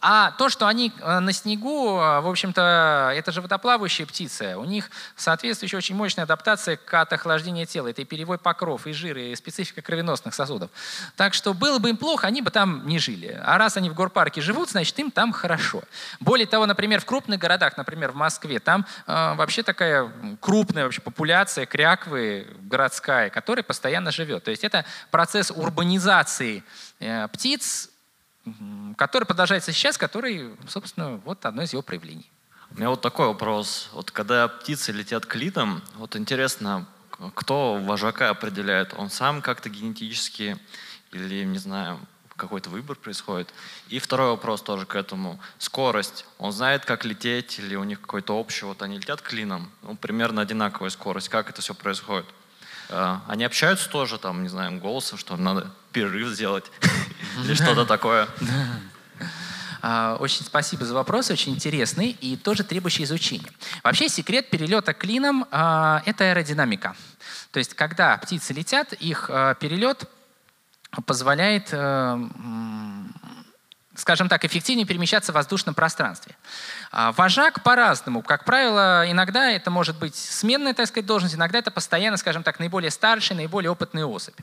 А 0.00 0.32
то, 0.32 0.48
что 0.48 0.66
они 0.66 0.92
э, 1.00 1.18
на 1.18 1.32
снегу, 1.32 1.98
э, 1.98 2.20
в 2.20 2.28
общем-то, 2.28 3.12
это 3.14 3.32
же 3.32 3.40
водоплавающие 3.40 4.06
птицы. 4.06 4.56
У 4.56 4.64
них 4.64 4.90
соответствующая 5.16 5.76
очень 5.78 5.94
мощная 5.94 6.24
адаптация 6.24 6.76
к 6.76 7.12
охлаждению 7.12 7.66
тела. 7.66 7.88
Это 7.88 8.02
и 8.02 8.04
перевой 8.04 8.38
покров, 8.38 8.86
и 8.86 8.92
жир, 8.92 9.16
и 9.16 9.34
специфика 9.34 9.82
кровеносных 9.82 10.34
сосудов. 10.34 10.70
Так 11.16 11.34
что 11.34 11.54
было 11.54 11.78
бы 11.78 11.90
им 11.90 11.96
плохо, 11.96 12.26
они 12.26 12.42
бы 12.42 12.50
там 12.50 12.86
не 12.86 12.98
жили. 12.98 13.40
А 13.44 13.58
раз 13.58 13.76
они 13.76 13.90
в 13.90 13.94
горпарке 13.94 14.40
живут, 14.40 14.70
значит, 14.70 14.98
им 14.98 15.10
там 15.10 15.32
хорошо. 15.32 15.82
Более 16.20 16.46
того, 16.46 16.66
например, 16.66 17.00
в 17.00 17.04
крупных 17.04 17.38
городах, 17.38 17.76
например, 17.76 18.12
в 18.12 18.16
Москве, 18.16 18.60
там 18.60 18.86
э, 19.06 19.34
вообще 19.34 19.62
такая 19.62 20.10
крупная 20.40 20.84
вообще 20.84 21.00
популяция 21.00 21.66
кряквы 21.66 22.46
городская, 22.62 23.30
которая 23.30 23.62
постоянно 23.62 24.10
живет. 24.10 24.44
То 24.44 24.50
есть 24.50 24.64
это 24.64 24.84
процесс 25.10 25.50
урбанизации 25.50 26.64
э, 27.00 27.28
птиц, 27.28 27.88
который 28.96 29.24
продолжается 29.24 29.72
сейчас, 29.72 29.98
который, 29.98 30.50
собственно, 30.68 31.16
вот 31.24 31.44
одно 31.44 31.62
из 31.62 31.72
его 31.72 31.82
проявлений. 31.82 32.30
У 32.70 32.76
меня 32.76 32.90
вот 32.90 33.00
такой 33.00 33.26
вопрос. 33.26 33.90
Вот 33.92 34.10
когда 34.10 34.48
птицы 34.48 34.92
летят 34.92 35.26
к 35.26 35.36
литам, 35.36 35.82
вот 35.96 36.16
интересно, 36.16 36.86
кто 37.34 37.74
вожака 37.76 38.30
определяет? 38.30 38.94
Он 38.94 39.10
сам 39.10 39.42
как-то 39.42 39.68
генетически 39.68 40.58
или, 41.12 41.44
не 41.44 41.58
знаю, 41.58 42.00
какой-то 42.36 42.70
выбор 42.70 42.96
происходит? 42.96 43.52
И 43.88 43.98
второй 43.98 44.30
вопрос 44.30 44.62
тоже 44.62 44.86
к 44.86 44.94
этому. 44.94 45.38
Скорость. 45.58 46.26
Он 46.38 46.50
знает, 46.50 46.84
как 46.84 47.04
лететь 47.04 47.58
или 47.58 47.76
у 47.76 47.84
них 47.84 48.00
какой-то 48.00 48.36
общий? 48.36 48.64
Вот 48.64 48.82
они 48.82 48.96
летят 48.96 49.22
клином, 49.22 49.70
ну, 49.82 49.96
примерно 49.96 50.42
одинаковая 50.42 50.90
скорость. 50.90 51.28
Как 51.28 51.50
это 51.50 51.60
все 51.60 51.74
происходит? 51.74 52.26
Э, 52.88 53.16
они 53.28 53.44
общаются 53.44 53.88
тоже, 53.88 54.18
там, 54.18 54.42
не 54.42 54.48
знаю, 54.48 54.78
голосом, 54.78 55.18
что 55.18 55.36
надо 55.36 55.70
перерыв 55.92 56.28
сделать 56.28 56.70
или 57.44 57.54
что-то 57.54 57.84
такое. 57.84 58.28
А, 59.84 60.16
очень 60.20 60.44
спасибо 60.44 60.84
за 60.84 60.94
вопрос, 60.94 61.28
очень 61.32 61.52
интересный 61.54 62.16
и 62.20 62.36
тоже 62.36 62.62
требующий 62.62 63.02
изучения. 63.02 63.48
Вообще 63.82 64.08
секрет 64.08 64.48
перелета 64.48 64.94
клином 64.94 65.44
а,– 65.50 66.04
это 66.06 66.22
аэродинамика. 66.30 66.94
То 67.50 67.58
есть 67.58 67.74
когда 67.74 68.16
птицы 68.16 68.52
летят, 68.52 68.92
их 68.92 69.28
а, 69.28 69.54
перелет 69.54 70.08
позволяет, 71.06 71.68
э, 71.72 72.28
скажем 73.94 74.28
так, 74.28 74.44
эффективнее 74.44 74.86
перемещаться 74.86 75.32
в 75.32 75.34
воздушном 75.34 75.74
пространстве. 75.74 76.34
Вожак 76.92 77.62
по-разному. 77.62 78.22
Как 78.22 78.44
правило, 78.44 79.04
иногда 79.10 79.50
это 79.50 79.70
может 79.70 79.98
быть 79.98 80.14
сменная, 80.14 80.74
так 80.74 80.86
сказать, 80.86 81.06
должность, 81.06 81.34
иногда 81.34 81.58
это 81.58 81.70
постоянно, 81.70 82.16
скажем 82.16 82.42
так, 82.42 82.58
наиболее 82.58 82.90
старший, 82.90 83.36
наиболее 83.36 83.70
опытный 83.70 84.04
особь. 84.04 84.38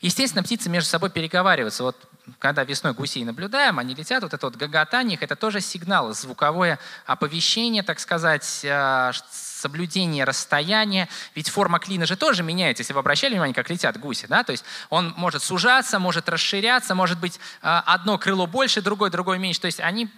Естественно, 0.00 0.42
птицы 0.42 0.70
между 0.70 0.88
собой 0.88 1.10
переговариваются. 1.10 1.82
Вот 1.82 1.96
когда 2.38 2.64
весной 2.64 2.94
гусей 2.94 3.24
наблюдаем, 3.24 3.78
они 3.78 3.94
летят, 3.94 4.22
вот 4.22 4.32
это 4.32 4.46
вот 4.46 4.56
гоготание, 4.56 5.18
это 5.20 5.36
тоже 5.36 5.60
сигнал, 5.60 6.12
звуковое 6.14 6.78
оповещение, 7.06 7.82
так 7.82 8.00
сказать, 8.00 8.60
э, 8.62 9.12
соблюдение 9.30 10.24
расстояния. 10.24 11.08
Ведь 11.34 11.50
форма 11.50 11.78
клина 11.78 12.06
же 12.06 12.16
тоже 12.16 12.42
меняется, 12.42 12.80
если 12.80 12.94
вы 12.94 13.00
обращали 13.00 13.32
внимание, 13.32 13.54
как 13.54 13.68
летят 13.68 13.98
гуси. 13.98 14.26
Да? 14.26 14.42
То 14.42 14.52
есть 14.52 14.64
он 14.88 15.12
может 15.16 15.42
сужаться, 15.42 15.98
может 15.98 16.28
расширяться, 16.28 16.94
может 16.94 17.18
быть 17.20 17.38
э, 17.62 17.82
одно 17.84 18.16
крыло 18.18 18.46
больше, 18.46 18.80
другое, 18.80 19.10
другое 19.10 19.38
меньше. 19.38 19.60
То 19.60 19.66
есть 19.66 19.80
они 19.80 20.08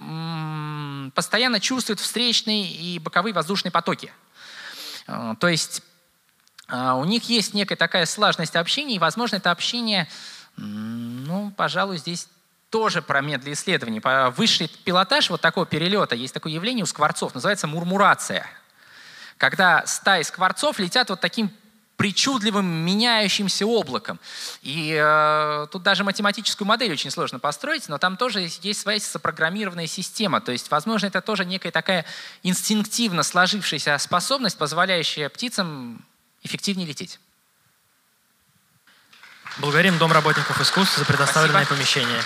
постоянно 1.15 1.61
чувствуют 1.61 2.01
встречные 2.01 2.71
и 2.71 2.99
боковые 2.99 3.35
воздушные 3.35 3.73
потоки. 3.73 4.13
Э, 5.09 5.35
то 5.41 5.49
есть 5.49 5.83
у 6.69 7.05
них 7.05 7.29
есть 7.29 7.55
некая 7.55 7.77
такая 7.77 8.07
слаженность 8.07 8.57
общения, 8.57 8.97
и, 8.97 8.99
возможно, 8.99 9.37
это 9.37 9.53
общение 9.53 10.09
ну, 10.57 11.53
пожалуй, 11.57 11.99
здесь 11.99 12.29
тоже 12.71 13.03
про 13.03 13.21
медлеисследование. 13.21 14.01
Высший 14.31 14.69
пилотаж 14.69 15.31
вот 15.31 15.41
такого 15.41 15.67
перелета, 15.67 16.15
есть 16.15 16.35
такое 16.35 16.53
явление 16.53 16.83
у 16.83 16.87
скворцов, 16.87 17.35
называется 17.35 17.67
мурмурация. 17.67 18.47
Когда 19.39 19.87
стаи 19.87 20.23
скворцов 20.23 20.79
летят 20.79 21.11
вот 21.11 21.21
таким 21.21 21.51
причудливым 21.97 22.67
меняющимся 22.67 23.67
облаком. 23.67 24.21
И 24.63 24.95
э, 25.03 25.67
тут 25.73 25.83
даже 25.83 26.05
математическую 26.05 26.69
модель 26.69 26.93
очень 26.93 27.11
сложно 27.11 27.39
построить, 27.39 27.89
но 27.89 27.99
там 27.99 28.17
тоже 28.17 28.49
есть 28.61 28.81
своя 28.81 28.99
запрограммированная 28.99 29.87
система. 29.87 30.41
То 30.41 30.53
есть, 30.53 30.71
возможно, 30.71 31.07
это 31.07 31.23
тоже 31.23 31.45
некая 31.45 31.71
такая 31.71 32.05
инстинктивно 32.43 33.23
сложившаяся 33.23 33.97
способность, 33.99 34.59
позволяющая 34.59 35.29
птицам 35.31 36.05
эффективнее 36.43 36.87
лететь. 36.87 37.19
Благодарим 39.59 39.97
Дом 39.97 40.13
работников 40.13 40.61
искусств 40.61 40.99
за 40.99 41.05
предоставленное 41.07 41.65
Спасибо. 41.65 41.77
помещение. 41.77 42.21